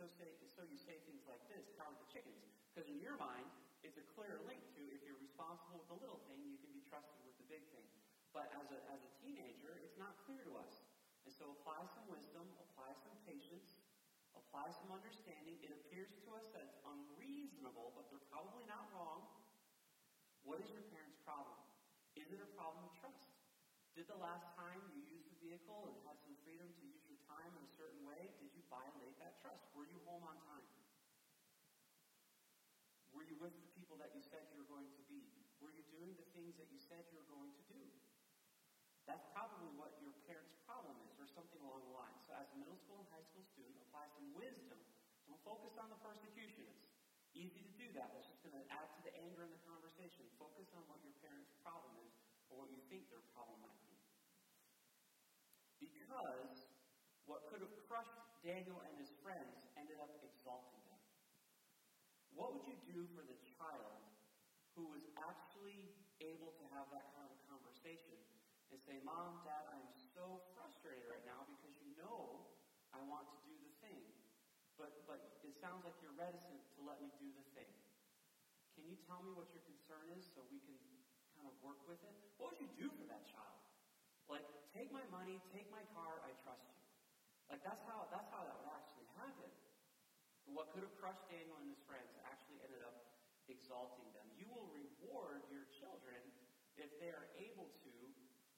so, 0.00 0.08
say, 0.16 0.32
so 0.48 0.64
you 0.64 0.80
say 0.80 0.96
things 1.04 1.28
like 1.28 1.44
this, 1.52 1.68
count 1.76 1.92
the 2.00 2.08
chickens. 2.08 2.40
Because 2.72 2.88
in 2.88 2.96
your 3.04 3.20
mind, 3.20 3.44
it's 3.84 4.00
a 4.00 4.06
clear 4.16 4.40
link 4.48 4.64
to 4.72 4.80
if 4.96 5.04
you're 5.04 5.20
responsible 5.20 5.84
with 5.84 5.92
the 5.92 6.00
little 6.00 6.24
thing, 6.24 6.40
you 6.48 6.56
can 6.56 6.72
be 6.72 6.80
trusted 6.88 7.20
with 7.20 7.36
the 7.36 7.44
big 7.52 7.60
thing. 7.68 7.84
But 8.32 8.48
as 8.56 8.72
a, 8.72 8.80
as 8.88 9.04
a 9.04 9.12
teenager, 9.20 9.76
it's 9.84 10.00
not 10.00 10.16
clear 10.24 10.40
to 10.48 10.56
us. 10.56 10.88
And 11.28 11.32
so 11.36 11.52
apply 11.52 11.84
some 11.92 12.08
wisdom, 12.08 12.48
apply 12.64 12.96
some 13.04 13.12
patience, 13.28 13.76
apply 14.32 14.72
some 14.72 14.88
understanding. 14.88 15.60
It 15.60 15.68
appears 15.68 16.16
to 16.24 16.32
us 16.32 16.48
that 16.56 16.64
it's 16.64 16.80
unreasonable, 16.80 17.92
but 17.92 18.08
they're 18.08 18.24
probably 18.32 18.64
not 18.64 18.88
wrong. 18.96 19.28
What 20.48 20.64
is 20.64 20.72
your 20.72 20.88
parents' 20.88 21.20
problem? 21.28 21.60
Is 22.16 22.32
it 22.32 22.40
a 22.40 22.48
problem 22.56 22.88
of 22.88 22.96
trust? 22.96 23.36
Did 23.92 24.08
the 24.08 24.16
last 24.16 24.48
time 24.56 24.80
you 24.96 25.04
used 25.12 25.28
the 25.28 25.36
vehicle 25.44 25.92
and 25.92 25.96
had 26.08 26.16
some 26.24 26.32
freedom 26.40 26.64
to 26.72 26.82
use 26.88 27.04
your 27.04 27.20
time 27.30 27.52
in 27.54 27.62
a 27.62 27.72
certain 27.78 28.02
way, 28.02 28.34
did 28.42 28.50
you 28.50 28.62
violate 28.66 29.14
that 29.22 29.38
trust? 29.38 29.62
Were 29.78 29.86
you 29.86 29.98
home 30.02 30.26
on 30.26 30.34
time? 30.50 30.66
Were 33.14 33.22
you 33.22 33.38
with 33.38 33.54
the 33.54 33.70
people 33.78 33.94
that 34.02 34.10
you 34.14 34.22
said 34.22 34.42
you 34.50 34.58
were 34.58 34.70
going 34.70 34.90
to 34.90 35.02
be? 35.06 35.22
Were 35.62 35.70
you 35.70 35.86
doing 35.94 36.16
the 36.18 36.26
things 36.34 36.58
that 36.58 36.66
you 36.74 36.79
said 36.90 37.06
you 37.14 37.22
were 37.22 37.30
going 37.30 37.54
to 37.54 37.64
do? 37.70 37.78
That's 39.06 39.22
probably 39.30 39.70
what 39.78 39.94
your 40.02 40.10
parents' 40.26 40.58
problem 40.66 40.98
is, 41.06 41.14
or 41.22 41.30
something 41.30 41.62
along 41.62 41.86
the 41.86 41.94
lines. 41.94 42.18
So, 42.26 42.34
as 42.34 42.50
a 42.50 42.58
middle 42.58 42.74
school 42.82 42.98
and 42.98 43.06
high 43.14 43.22
school 43.30 43.46
student, 43.54 43.78
apply 43.78 44.10
some 44.10 44.26
wisdom. 44.34 44.82
Don't 45.30 45.38
focus 45.46 45.78
on 45.78 45.86
the 45.86 45.98
persecution. 46.02 46.66
It's 46.66 47.34
easy 47.38 47.62
to 47.62 47.72
do 47.78 47.86
that. 47.94 48.10
That's 48.10 48.26
just 48.26 48.42
going 48.42 48.58
to 48.58 48.66
add 48.74 48.90
to 48.98 49.00
the 49.06 49.14
anger 49.22 49.46
in 49.46 49.54
the 49.54 49.62
conversation. 49.62 50.26
Focus 50.34 50.66
on 50.74 50.82
what 50.90 50.98
your 51.06 51.14
parents' 51.22 51.54
problem 51.62 51.94
is, 52.02 52.10
or 52.50 52.58
what 52.58 52.74
you 52.74 52.82
think 52.90 53.06
their 53.06 53.22
problem 53.30 53.62
might 53.62 53.78
be. 53.86 53.94
Because 55.78 56.66
what 57.30 57.46
could 57.46 57.62
have 57.62 57.74
crushed 57.86 58.18
Daniel 58.42 58.82
and 58.82 58.94
his 58.98 59.10
friends 59.22 59.62
ended 59.78 60.02
up 60.02 60.10
exalting 60.22 60.82
them. 60.90 61.02
What 62.34 62.54
would 62.54 62.66
you 62.66 62.78
do 62.86 63.06
for 63.14 63.22
the 63.26 63.36
child 63.58 64.02
who 64.78 64.86
was 64.86 65.02
actually 65.18 65.49
able 66.22 66.52
to 66.60 66.64
have 66.70 66.86
that 66.92 67.08
kind 67.16 67.28
of 67.32 67.38
conversation 67.48 68.16
and 68.70 68.78
say, 68.78 69.00
Mom, 69.02 69.42
Dad, 69.42 69.66
I'm 69.66 69.90
so 70.14 70.40
frustrated 70.54 71.08
right 71.10 71.24
now 71.26 71.42
because 71.48 71.74
you 71.82 71.90
know 71.98 72.44
I 72.94 73.02
want 73.02 73.26
to 73.34 73.38
do 73.42 73.56
the 73.58 73.72
thing. 73.82 74.04
But, 74.78 74.94
but 75.04 75.20
it 75.44 75.52
sounds 75.58 75.82
like 75.84 75.98
you're 76.00 76.14
reticent 76.14 76.62
to 76.76 76.80
let 76.80 77.02
me 77.02 77.10
do 77.18 77.28
the 77.34 77.44
thing. 77.52 77.68
Can 78.72 78.86
you 78.86 78.96
tell 79.04 79.20
me 79.20 79.34
what 79.34 79.50
your 79.52 79.60
concern 79.66 80.08
is 80.08 80.24
so 80.30 80.46
we 80.46 80.62
can 80.62 80.78
kind 81.34 81.44
of 81.50 81.52
work 81.60 81.82
with 81.84 82.00
it? 82.06 82.14
What 82.38 82.54
would 82.54 82.60
you 82.62 82.70
do 82.78 82.88
for 82.94 83.04
that 83.10 83.26
child? 83.26 83.58
Like, 84.30 84.46
take 84.70 84.88
my 84.94 85.04
money, 85.10 85.42
take 85.50 85.66
my 85.68 85.82
car, 85.90 86.22
I 86.22 86.32
trust 86.38 86.64
you. 86.70 86.80
Like 87.50 87.66
that's 87.66 87.82
how 87.82 88.06
that's 88.06 88.30
how 88.30 88.46
that 88.46 88.54
would 88.54 88.70
actually 88.70 89.10
happen. 89.18 89.50
What 90.46 90.70
could 90.70 90.86
have 90.86 90.94
crushed 90.94 91.26
Daniel 91.26 91.58
and 91.58 91.66
his 91.66 91.82
friends 91.82 92.14
actually 92.22 92.62
ended 92.62 92.78
up 92.80 92.94
exalting 93.50 94.06
them. 94.14 94.30
You 94.30 94.46
will 94.46 94.70
reward 94.70 95.42
your 95.50 95.66
if 96.80 96.96
they 96.96 97.12
are 97.12 97.28
able 97.36 97.70
to 97.84 97.92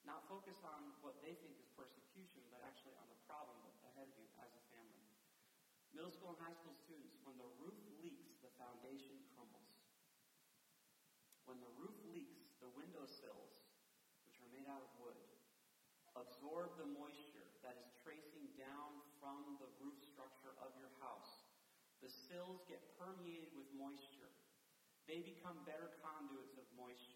not 0.06 0.22
focus 0.26 0.62
on 0.62 0.94
what 1.02 1.18
they 1.22 1.34
think 1.38 1.58
is 1.58 1.66
persecution, 1.74 2.42
but 2.50 2.62
actually 2.62 2.94
on 2.98 3.06
the 3.06 3.18
problem 3.26 3.58
ahead 3.86 4.06
of 4.06 4.14
you 4.18 4.26
as 4.38 4.50
a 4.54 4.62
family. 4.70 5.06
Middle 5.92 6.10
school 6.10 6.30
and 6.30 6.40
high 6.40 6.54
school 6.56 6.72
students, 6.72 7.18
when 7.26 7.36
the 7.36 7.50
roof 7.58 7.76
leaks, 8.00 8.34
the 8.40 8.48
foundation 8.56 9.20
crumbles. 9.34 9.84
When 11.44 11.60
the 11.60 11.68
roof 11.74 11.98
leaks, 12.06 12.54
the 12.62 12.70
window 12.70 13.04
sills, 13.04 13.50
which 14.24 14.38
are 14.40 14.46
made 14.48 14.64
out 14.64 14.80
of 14.80 14.88
wood, 14.94 15.18
absorb 16.16 16.70
the 16.76 16.86
moisture 16.88 17.52
that 17.60 17.76
is 17.76 17.92
tracing 18.00 18.48
down 18.56 19.02
from 19.20 19.56
the 19.58 19.68
roof 19.76 19.98
structure 20.00 20.54
of 20.56 20.72
your 20.72 20.88
house. 20.96 21.44
The 22.00 22.08
sills 22.08 22.62
get 22.66 22.80
permeated 22.96 23.50
with 23.52 23.68
moisture. 23.68 24.32
They 25.04 25.20
become 25.20 25.60
better 25.60 25.90
conduits 26.00 26.56
of 26.56 26.64
moisture. 26.72 27.11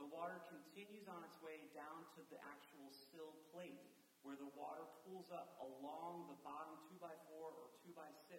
The 0.00 0.08
water 0.08 0.40
continues 0.48 1.04
on 1.12 1.20
its 1.28 1.36
way 1.44 1.68
down 1.76 2.08
to 2.16 2.24
the 2.32 2.40
actual 2.40 2.88
sill 2.88 3.36
plate, 3.52 3.84
where 4.24 4.32
the 4.32 4.48
water 4.56 4.88
pools 5.04 5.28
up 5.28 5.60
along 5.60 6.24
the 6.32 6.40
bottom 6.40 6.72
2x4 6.88 7.36
or 7.36 7.68
2x6 7.84 8.32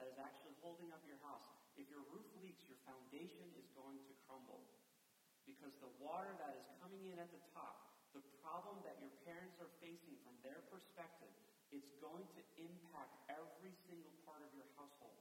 that 0.00 0.08
is 0.08 0.16
actually 0.16 0.56
holding 0.64 0.88
up 0.96 1.04
your 1.04 1.20
house. 1.20 1.44
If 1.76 1.92
your 1.92 2.08
roof 2.08 2.24
leaks, 2.40 2.64
your 2.72 2.80
foundation 2.88 3.52
is 3.60 3.68
going 3.76 4.00
to 4.00 4.16
crumble. 4.24 4.64
Because 5.44 5.76
the 5.84 5.92
water 6.00 6.32
that 6.40 6.56
is 6.56 6.64
coming 6.80 7.04
in 7.12 7.20
at 7.20 7.28
the 7.28 7.44
top, 7.52 8.00
the 8.16 8.24
problem 8.40 8.80
that 8.88 8.96
your 9.04 9.12
parents 9.28 9.60
are 9.60 9.68
facing 9.84 10.16
from 10.24 10.32
their 10.40 10.64
perspective, 10.72 11.36
it's 11.68 11.92
going 12.00 12.24
to 12.32 12.40
impact 12.56 13.12
every 13.28 13.76
single 13.84 14.16
part 14.24 14.40
of 14.40 14.48
your 14.56 14.72
household. 14.80 15.20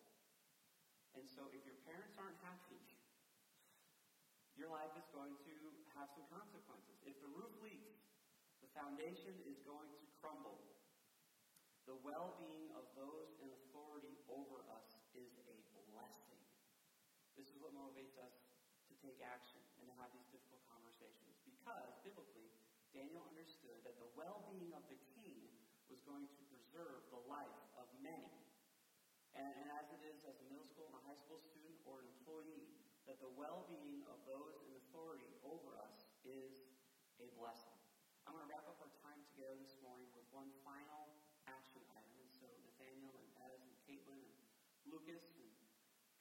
And 1.20 1.28
so 1.28 1.52
if 1.52 1.60
your 1.68 1.76
parents 1.84 2.16
aren't 2.16 2.40
happy, 2.40 2.80
your 4.54 4.70
life 4.70 4.94
is 4.94 5.08
going 5.10 5.34
to 5.34 5.63
have 5.98 6.10
some 6.14 6.26
consequences. 6.34 6.98
If 7.06 7.18
the 7.22 7.30
roof 7.30 7.54
leaks, 7.62 8.02
the 8.66 8.70
foundation 8.74 9.34
is 9.46 9.62
going 9.66 9.92
to 9.94 10.06
crumble. 10.18 10.58
The 11.86 12.00
well 12.00 12.40
being 12.40 12.72
of 12.74 12.88
those 12.96 13.36
in 13.44 13.52
authority 13.52 14.16
over 14.32 14.64
us 14.72 14.88
is 15.14 15.36
a 15.50 15.58
blessing. 15.92 16.40
This 17.38 17.52
is 17.52 17.60
what 17.60 17.76
motivates 17.76 18.16
us 18.18 18.34
to 18.90 18.94
take 19.04 19.20
action 19.22 19.62
and 19.82 19.86
to 19.90 19.94
have 20.00 20.10
these 20.16 20.26
difficult 20.32 20.64
conversations. 20.70 21.36
Because, 21.44 21.92
biblically, 22.02 22.50
Daniel 22.96 23.26
understood 23.30 23.84
that 23.84 24.00
the 24.00 24.10
well 24.16 24.48
being 24.50 24.72
of 24.74 24.86
the 24.90 24.98
king 25.18 25.50
was 25.92 26.00
going 26.08 26.26
to 26.26 26.42
preserve 26.50 27.04
the 27.12 27.22
life 27.30 27.62
of 27.78 27.86
many. 28.02 28.32
And, 29.34 29.50
and 29.50 29.68
as 29.76 29.90
it 29.92 30.02
is 30.08 30.22
as 30.26 30.38
a 30.40 30.46
middle 30.50 30.66
school 30.70 30.88
and 30.94 30.98
a 30.98 31.04
high 31.10 31.20
school 31.20 31.42
student 31.42 31.78
or 31.90 32.06
an 32.06 32.08
employee, 32.22 32.70
that 33.10 33.20
the 33.20 33.34
well 33.36 33.68
being 33.68 34.06
of 34.08 34.22
those 34.24 34.56
in 34.64 34.72
authority 34.88 35.28
over 35.44 35.76
us 35.84 36.13
is 36.24 36.72
a 37.20 37.28
blessing. 37.36 37.76
I'm 38.24 38.32
going 38.32 38.48
to 38.48 38.52
wrap 38.52 38.64
up 38.68 38.80
our 38.80 38.92
time 39.04 39.20
together 39.36 39.60
this 39.60 39.76
morning 39.84 40.08
with 40.16 40.24
one 40.32 40.48
final 40.64 41.12
action 41.52 41.84
item. 41.92 42.16
And 42.24 42.32
so, 42.32 42.48
Nathaniel 42.64 43.12
and 43.12 43.30
Ez 43.52 43.60
and 43.60 43.76
Caitlin 43.84 44.24
and 44.24 44.38
Lucas 44.88 45.36
and 45.36 45.48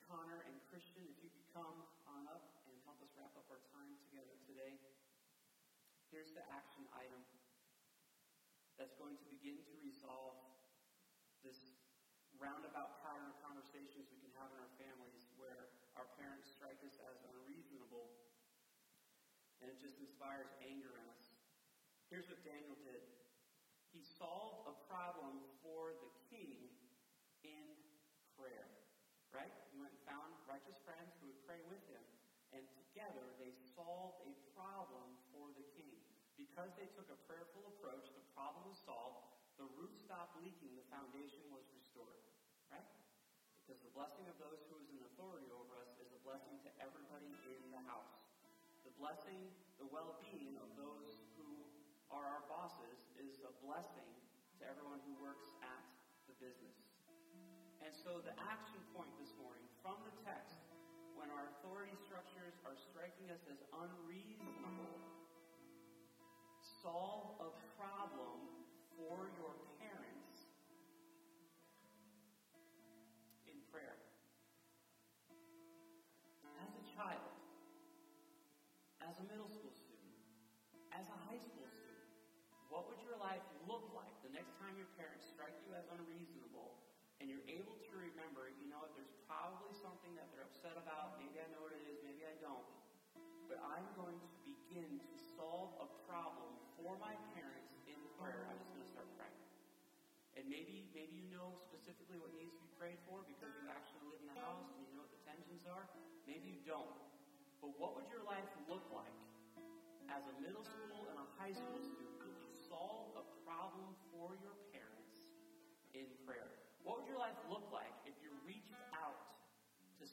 Connor 0.03 0.43
and 0.51 0.59
Christian, 0.67 1.07
if 1.07 1.19
you 1.23 1.31
could 1.31 1.47
come 1.55 1.87
on 2.11 2.27
up 2.27 2.67
and 2.67 2.75
help 2.83 2.99
us 3.01 3.15
wrap 3.15 3.31
up 3.39 3.47
our 3.49 3.63
time 3.71 3.95
together 4.11 4.35
today. 4.43 4.75
Here's 6.11 6.35
the 6.35 6.45
action 6.53 6.85
item 6.93 7.23
that's 8.77 8.99
going 8.99 9.17
to 9.17 9.27
begin 9.31 9.63
to 9.63 9.73
resolve 9.81 10.37
this 11.47 11.79
roundabout 12.37 13.01
pattern 13.07 13.31
of 13.31 13.39
conversations 13.41 14.11
we 14.11 14.19
can 14.19 14.35
have 14.35 14.51
in 14.51 14.59
our 14.59 14.75
families 14.77 15.31
where 15.39 15.73
our 15.95 16.11
parents 16.19 16.51
strike 16.51 16.83
us 16.83 16.99
as 17.07 17.23
unreasonable, 17.31 18.11
and 19.63 19.71
it 19.71 19.79
just 19.79 20.03
inspires 20.03 20.51
anger 20.67 20.91
in 20.99 21.07
us. 21.15 21.31
Here's 22.11 22.27
what 22.27 22.43
Daniel 22.43 22.75
did 22.83 23.01
he 23.95 24.03
solved 24.03 24.67
a 24.67 24.77
problem 24.89 25.45
for 25.61 25.93
the 26.01 26.11
king 26.33 26.73
in 27.45 27.67
prayer. 28.35 28.67
Right? 29.31 29.53
He 29.73 29.77
went 29.81 29.93
and 29.93 30.03
found 30.09 30.33
righteous 30.49 30.77
friends 30.85 31.13
who 31.21 31.29
would 31.29 31.41
pray 31.45 31.61
with 31.69 31.81
him, 31.89 32.01
and 32.57 32.65
together 32.73 33.25
they 33.37 33.53
solved 33.77 34.25
a 34.29 34.35
problem 34.57 35.17
for 35.33 35.53
the 35.57 35.65
king. 35.77 35.97
Because 36.41 36.73
they 36.77 36.89
took 36.97 37.09
a 37.13 37.21
prayerful 37.29 37.65
approach, 37.77 38.09
the 38.13 38.25
problem 38.33 38.65
was 38.69 38.81
solved, 38.81 39.29
the 39.61 39.69
roof 39.77 39.93
stopped 40.01 40.41
leaking, 40.41 40.73
the 40.77 40.89
foundation 40.89 41.45
was 41.53 41.65
restored. 41.77 42.21
Right? 42.73 42.89
Because 43.63 43.81
the 43.85 43.93
blessing 43.93 44.25
of 44.29 44.37
those 44.41 44.65
who 44.69 44.81
is 44.81 44.89
in 44.89 45.01
authority 45.13 45.53
over 45.53 45.81
us 45.85 45.93
is 46.01 46.11
a 46.13 46.21
blessing 46.25 46.57
to 46.65 46.71
everybody 46.81 47.22
blessing, 49.03 49.51
the 49.83 49.89
well 49.91 50.15
being 50.23 50.55
of 50.63 50.71
those 50.79 51.11
who 51.35 51.51
are 52.07 52.23
our 52.23 52.47
bosses 52.47 53.03
is 53.19 53.43
a 53.43 53.51
blessing 53.59 54.07
to 54.55 54.63
everyone 54.63 55.03
who 55.03 55.19
works 55.19 55.51
at 55.59 55.83
the 56.31 56.39
business. 56.39 56.79
And 57.83 57.91
so 57.91 58.23
the 58.23 58.31
action 58.39 58.79
point 58.95 59.11
this 59.19 59.35
morning 59.43 59.67
from 59.83 59.99
the 60.07 60.15
text, 60.23 60.55
when 61.19 61.35
our 61.35 61.51
authority 61.59 61.99
structures 61.99 62.55
are 62.63 62.79
striking 62.79 63.27
us 63.35 63.43
as 63.51 63.59
unreasonable, 63.75 64.95
solve 66.79 67.35
a 67.43 67.51
able 87.53 87.77
to 87.77 87.93
remember, 88.01 88.49
you 88.57 88.69
know 88.73 88.81
what, 88.81 88.97
there's 88.97 89.13
probably 89.29 89.73
something 89.77 90.17
that 90.17 90.33
they're 90.33 90.45
upset 90.49 90.77
about. 90.81 91.21
Maybe 91.21 91.37
I 91.37 91.47
know 91.53 91.61
what 91.61 91.77
it 91.77 91.85
is, 91.85 92.01
maybe 92.01 92.25
I 92.25 92.37
don't. 92.41 92.65
But 93.49 93.61
I'm 93.61 93.85
going 93.93 94.17
to 94.17 94.29
begin 94.49 94.97
to 94.97 95.15
solve 95.37 95.77
a 95.85 95.89
problem 96.09 96.57
for 96.81 96.97
my 96.97 97.13
parents 97.37 97.77
in 97.85 98.01
prayer. 98.17 98.49
I'm 98.49 98.57
just 98.57 98.73
going 98.73 98.85
to 98.85 98.93
start 98.93 99.09
praying. 99.21 99.43
And 100.41 100.49
maybe, 100.49 100.89
maybe 100.97 101.13
you 101.13 101.29
know 101.29 101.53
specifically 101.61 102.17
what 102.17 102.33
needs 102.33 102.57
to 102.57 102.63
be 102.65 102.73
prayed 102.81 102.97
for 103.05 103.21
because 103.29 103.53
you 103.61 103.69
actually 103.69 104.09
live 104.09 104.21
in 104.25 104.29
the 104.33 104.41
house 104.41 104.73
and 104.73 104.81
you 104.89 104.97
know 104.97 105.05
what 105.05 105.13
the 105.13 105.21
tensions 105.29 105.69
are. 105.69 105.85
Maybe 106.25 106.49
you 106.57 106.65
don't. 106.65 106.97
But 107.61 107.77
what 107.77 107.95
would 108.01 108.09
your 108.09 108.25
life 108.25 108.49
look 108.65 108.89
like 108.91 109.13
as 110.09 110.25
a 110.25 110.35
middle 110.41 110.65
school 110.65 111.07
and 111.13 111.21
a 111.21 111.29
high 111.37 111.53
school 111.53 111.79
student 111.79 112.02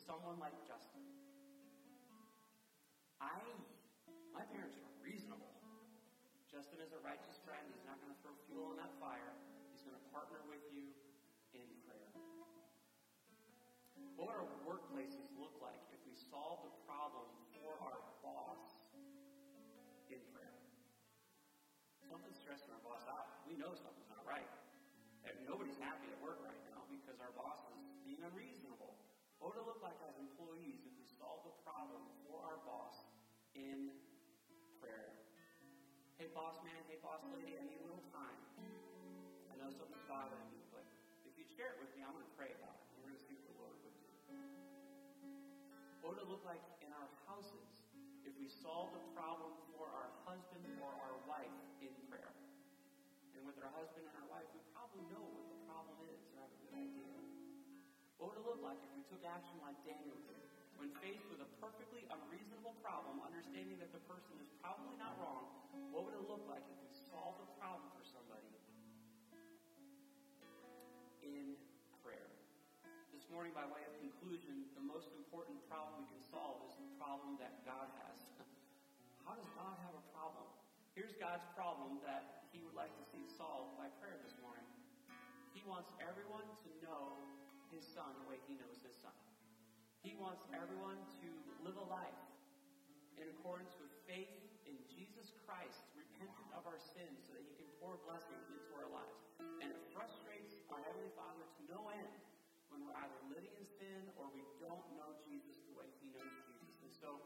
someone 0.09 0.41
like 0.41 0.57
Justin? 0.65 1.05
I, 3.21 3.37
my 4.33 4.41
parents 4.49 4.73
are 4.81 4.89
reasonable. 5.05 5.53
Justin 6.49 6.81
is 6.81 6.89
a 6.97 7.01
righteous 7.05 7.37
friend. 7.45 7.61
He's 7.69 7.85
not 7.85 8.01
going 8.01 8.09
to 8.09 8.17
throw 8.25 8.33
fuel 8.49 8.73
on 8.73 8.81
that 8.81 8.89
fire. 8.97 9.37
He's 9.69 9.85
going 9.85 9.93
to 9.93 10.05
partner 10.09 10.41
with 10.49 10.65
you 10.73 10.89
in 11.53 11.61
prayer. 11.85 12.09
What 14.17 14.33
would 14.33 14.37
our 14.41 14.49
workplaces 14.65 15.29
in 33.69 33.93
prayer? 34.81 35.13
Hey, 36.17 36.33
boss 36.33 36.57
man, 36.65 36.81
hey, 36.89 36.97
boss 37.05 37.21
lady, 37.29 37.53
I 37.53 37.63
need 37.69 37.77
a 37.77 37.85
little 37.85 38.05
time. 38.09 38.41
I 39.49 39.55
know 39.61 39.69
something's 39.69 40.09
bothering 40.09 40.49
me, 40.49 40.65
but 40.73 40.81
if 41.29 41.37
you 41.37 41.45
share 41.53 41.77
it 41.77 41.77
with 41.77 41.93
me, 41.93 42.01
I'm 42.01 42.17
going 42.17 42.25
to 42.25 42.35
pray 42.37 42.49
about 42.57 42.73
it. 42.73 42.85
We're 42.97 43.13
going 43.13 43.21
to 43.21 43.25
see 43.29 43.37
what 43.37 43.45
the 43.45 43.57
Lord 43.61 43.77
would 43.85 43.95
do. 44.01 44.09
What 46.01 46.07
would 46.17 46.21
it 46.25 46.29
look 46.33 46.41
like 46.49 46.65
in 46.81 46.89
our 46.97 47.09
houses 47.29 47.85
if 48.25 48.33
we 48.41 48.49
solve 48.49 48.93
a 48.97 49.03
problem 49.13 49.53
for 49.73 49.87
our 49.93 50.09
husband 50.25 50.65
or 50.83 50.91
our 50.91 51.17
wife 51.29 51.57
in 51.79 51.93
prayer. 52.11 52.33
And 53.37 53.45
with 53.47 53.55
our 53.63 53.71
husband 53.71 54.03
and 54.03 54.15
our 54.19 54.29
wife, 54.29 54.45
we 54.51 54.59
probably 54.75 55.05
know 55.07 55.23
what 55.23 55.45
the 55.47 55.59
problem 55.69 55.97
is 56.09 56.19
or 56.33 56.43
have 56.43 56.51
a 56.51 56.59
good 56.67 56.75
idea. 56.75 57.15
What 58.19 58.35
would 58.35 58.39
it 58.43 58.45
look 58.45 58.61
like 58.65 58.81
if 58.83 58.91
we 58.97 59.03
took 59.07 59.23
action 59.23 59.55
like 59.63 59.77
Daniel 59.87 60.19
did? 60.27 60.48
When 60.79 60.95
faced 61.03 61.27
with 61.27 61.43
a 61.43 61.49
perfectly 61.59 62.07
unreasonable 62.07 62.71
problem, 62.79 63.19
understanding 63.19 63.75
that 63.83 63.91
the 63.91 63.99
person 64.07 64.31
is 64.39 64.47
probably 64.63 64.95
not 64.95 65.11
wrong, 65.19 65.51
what 65.91 66.07
would 66.07 66.15
it 66.15 66.23
look 66.23 66.47
like 66.47 66.63
if 66.71 66.79
we 66.79 66.87
solved 67.11 67.43
a 67.43 67.49
problem 67.59 67.83
for 67.99 68.03
somebody 68.07 68.47
in 71.19 71.59
prayer? 71.99 72.31
This 73.11 73.27
morning, 73.27 73.51
by 73.51 73.67
way 73.67 73.83
of 73.91 73.93
conclusion, 73.99 74.71
the 74.79 74.85
most 74.87 75.11
important 75.19 75.59
problem 75.67 75.99
we 75.99 76.07
can 76.15 76.23
solve 76.31 76.63
is 76.71 76.79
the 76.79 76.87
problem 76.95 77.35
that 77.43 77.59
God 77.67 77.91
has. 77.99 78.23
How 79.27 79.35
does 79.35 79.51
God 79.59 79.75
have 79.83 79.99
a 79.99 80.05
problem? 80.15 80.47
Here's 80.95 81.19
God's 81.19 81.43
problem 81.59 81.99
that 82.07 82.47
He 82.55 82.63
would 82.63 82.79
like 82.79 82.95
to 82.95 83.03
see 83.11 83.27
solved 83.35 83.75
by 83.75 83.91
prayer 83.99 84.15
this 84.23 84.39
morning. 84.39 84.63
He 85.51 85.59
wants 85.67 85.91
everyone 85.99 86.47
to 86.47 86.69
know 86.79 87.19
His 87.67 87.83
Son 87.83 88.15
the 88.23 88.31
way 88.31 88.39
He 88.47 88.55
knows 88.55 88.79
His 88.79 88.95
Son. 89.03 89.11
He 89.99 90.15
wants 90.15 90.47
everyone 90.55 90.95
to 91.19 91.27
live 91.59 91.75
a 91.75 91.87
life 91.91 92.23
in 93.19 93.27
accordance 93.35 93.75
with 93.83 93.91
faith 94.07 94.31
in 94.63 94.79
Jesus 94.87 95.35
Christ, 95.43 95.83
repentant 95.91 96.47
of 96.55 96.63
our 96.63 96.79
sins, 96.79 97.19
so 97.27 97.35
that 97.35 97.43
He 97.43 97.51
can 97.59 97.67
pour 97.83 97.99
blessings 98.07 98.47
into 98.47 98.71
our 98.79 98.87
lives. 98.87 99.19
And 99.59 99.67
it 99.67 99.81
frustrates 99.91 100.63
our 100.71 100.79
Heavenly 100.87 101.11
Father 101.19 101.43
to 101.43 101.61
no 101.67 101.91
end 101.91 102.15
when 102.71 102.87
we're 102.87 102.95
either 102.95 103.19
living 103.27 103.51
in 103.59 103.67
sin 103.67 104.07
or 104.15 104.31
we 104.31 104.47
don't 104.63 104.87
know 104.95 105.19
Jesus 105.27 105.59
the 105.67 105.75
way 105.75 105.91
He 105.99 106.07
knows 106.15 106.31
Jesus. 106.47 106.79
And 106.79 106.93
so, 106.95 107.19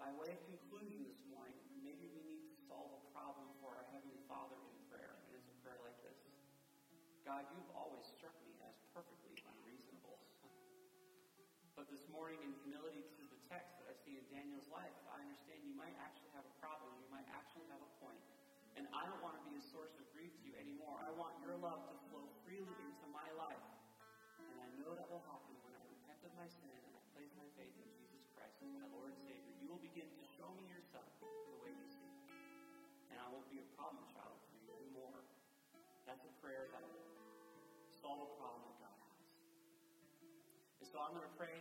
by 0.00 0.08
way 0.16 0.32
of 0.32 0.40
conclusion 0.48 1.04
this 1.04 1.20
morning, 1.28 1.60
maybe 1.84 2.08
we 2.08 2.24
need 2.24 2.40
to 2.40 2.56
solve 2.64 2.88
a 2.88 3.02
problem 3.12 3.52
for 3.60 3.76
our 3.76 3.84
Heavenly 3.92 4.24
Father 4.24 4.56
in 4.56 4.80
prayer. 4.88 5.12
And 5.28 5.36
it's 5.36 5.52
a 5.52 5.56
prayer 5.60 5.76
like 5.84 6.00
this 6.00 6.16
God, 7.28 7.44
you've 7.52 7.72
morning, 12.14 12.38
in 12.46 12.54
humility 12.62 13.02
to 13.02 13.22
the 13.26 13.40
text 13.50 13.74
that 13.82 13.90
I 13.90 13.94
see 14.06 14.14
in 14.14 14.24
Daniel's 14.30 14.70
life, 14.70 14.94
I 15.10 15.18
understand 15.26 15.58
you 15.66 15.74
might 15.74 15.94
actually 15.98 16.30
have 16.38 16.46
a 16.46 16.54
problem. 16.62 16.94
You 17.02 17.10
might 17.10 17.26
actually 17.34 17.66
have 17.74 17.82
a 17.82 17.92
point. 17.98 18.22
And 18.78 18.86
I 18.94 19.02
don't 19.06 19.18
want 19.18 19.34
to 19.38 19.44
be 19.46 19.58
a 19.58 19.64
source 19.74 19.94
of 19.98 20.06
grief 20.14 20.30
to 20.30 20.44
you 20.46 20.54
anymore. 20.58 20.94
I 21.02 21.10
want 21.18 21.34
your 21.42 21.58
love 21.58 21.82
to 21.90 21.94
flow 22.10 22.26
freely 22.46 22.74
into 22.86 23.06
my 23.10 23.26
life 23.34 23.62
And 24.38 24.58
I 24.62 24.70
know 24.78 24.94
that 24.94 25.06
will 25.10 25.22
happen 25.26 25.54
when 25.66 25.74
I 25.74 25.82
repent 25.90 26.22
of 26.22 26.32
my 26.38 26.46
sin 26.46 26.70
and 26.70 26.92
I 26.94 27.02
place 27.14 27.30
my 27.34 27.46
faith 27.58 27.74
in 27.74 27.88
Jesus 27.98 28.22
Christ 28.34 28.58
as 28.62 28.70
my 28.70 28.86
Lord 28.94 29.10
and 29.14 29.20
Savior. 29.26 29.54
You 29.58 29.70
will 29.74 29.82
begin 29.82 30.06
to 30.06 30.22
show 30.38 30.50
me 30.54 30.66
your 30.70 30.82
Son 30.94 31.06
the 31.22 31.58
way 31.62 31.70
you 31.74 31.88
see. 31.90 32.14
And 33.10 33.18
I 33.18 33.26
won't 33.30 33.46
be 33.50 33.58
a 33.58 33.68
problem 33.74 34.06
child 34.14 34.38
for 34.46 34.54
you 34.58 34.70
anymore. 34.74 35.22
That's 36.06 36.22
a 36.26 36.34
prayer 36.38 36.70
that 36.74 36.82
will 36.82 37.06
solve 38.02 38.22
a 38.22 38.30
problem 38.38 38.62
that 38.70 38.78
God 38.86 38.96
has. 39.02 39.18
And 40.82 40.86
so 40.90 41.02
I'm 41.02 41.14
going 41.14 41.26
to 41.26 41.36
pray, 41.38 41.54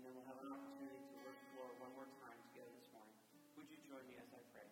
and 0.00 0.08
then 0.08 0.16
we'll 0.16 0.32
have 0.32 0.40
an 0.40 0.48
opportunity 0.48 0.96
to 1.12 1.16
worship 1.20 1.44
Lord 1.60 1.76
one 1.76 1.92
more 1.92 2.08
time 2.24 2.40
together 2.48 2.72
this 2.72 2.88
morning. 2.88 3.12
Would 3.60 3.68
you 3.68 3.76
join 3.84 4.00
me 4.08 4.16
as 4.16 4.32
I 4.32 4.40
pray? 4.48 4.64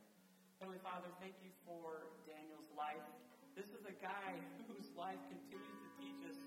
Heavenly 0.57 0.81
Father, 0.81 1.13
thank 1.21 1.37
you 1.45 1.53
for 1.69 2.09
Daniel's 2.25 2.73
life. 2.73 3.05
This 3.53 3.69
is 3.77 3.85
a 3.85 3.93
guy 4.01 4.41
whose 4.65 4.89
life 4.97 5.21
continues 5.29 5.77
to 5.85 5.91
teach 6.01 6.17
us 6.33 6.41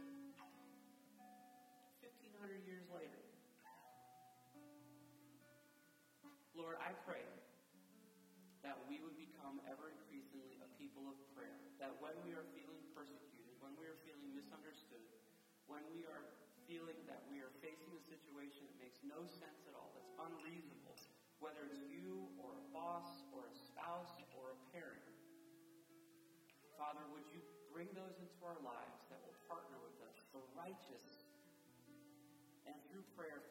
1,500 2.02 2.66
years 2.66 2.90
later. 2.90 3.22
Lord, 6.58 6.82
I 6.82 6.98
pray 7.06 7.22
that 8.66 8.82
we 8.90 8.98
would 9.06 9.14
become 9.14 9.62
ever 9.70 9.94
increasingly 9.94 10.58
a 10.58 10.70
people 10.82 11.06
of 11.06 11.22
prayer. 11.38 11.62
That 11.78 11.94
when 12.02 12.18
we 12.26 12.34
are 12.34 12.50
feeling 12.58 12.82
persecuted, 12.98 13.54
when 13.62 13.78
we 13.78 13.86
are 13.86 14.02
feeling 14.02 14.34
misunderstood, 14.34 15.06
when 15.70 15.86
we 15.94 16.02
are 16.10 16.26
feeling 16.66 16.98
that 17.06 17.22
we 17.28 17.44
are 17.44 17.52
facing 17.60 17.92
a 17.92 18.04
situation 18.42 18.66
that 18.66 18.82
makes 18.82 18.98
no 19.06 19.22
sense 19.38 19.70
at 19.70 19.78
all, 19.78 19.94
that's 19.94 20.10
unreasonable, 20.18 20.98
whether 21.38 21.62
it's 21.70 21.86
you 21.94 22.26
or 22.42 22.58
a 22.58 22.66
boss 22.74 23.22
or 23.30 23.46
a 23.46 23.54
spouse 23.54 24.18
or 24.34 24.58
a 24.58 24.60
parent, 24.74 25.06
Father, 26.74 27.06
would 27.14 27.30
you 27.30 27.38
bring 27.70 27.86
those 27.94 28.18
into 28.18 28.42
our 28.42 28.58
lives 28.66 29.06
that 29.14 29.22
will 29.22 29.38
partner 29.46 29.78
with 29.86 29.94
us, 30.02 30.18
the 30.34 30.42
righteous 30.58 31.22
prayer, 33.14 33.38
Father, 33.38 33.51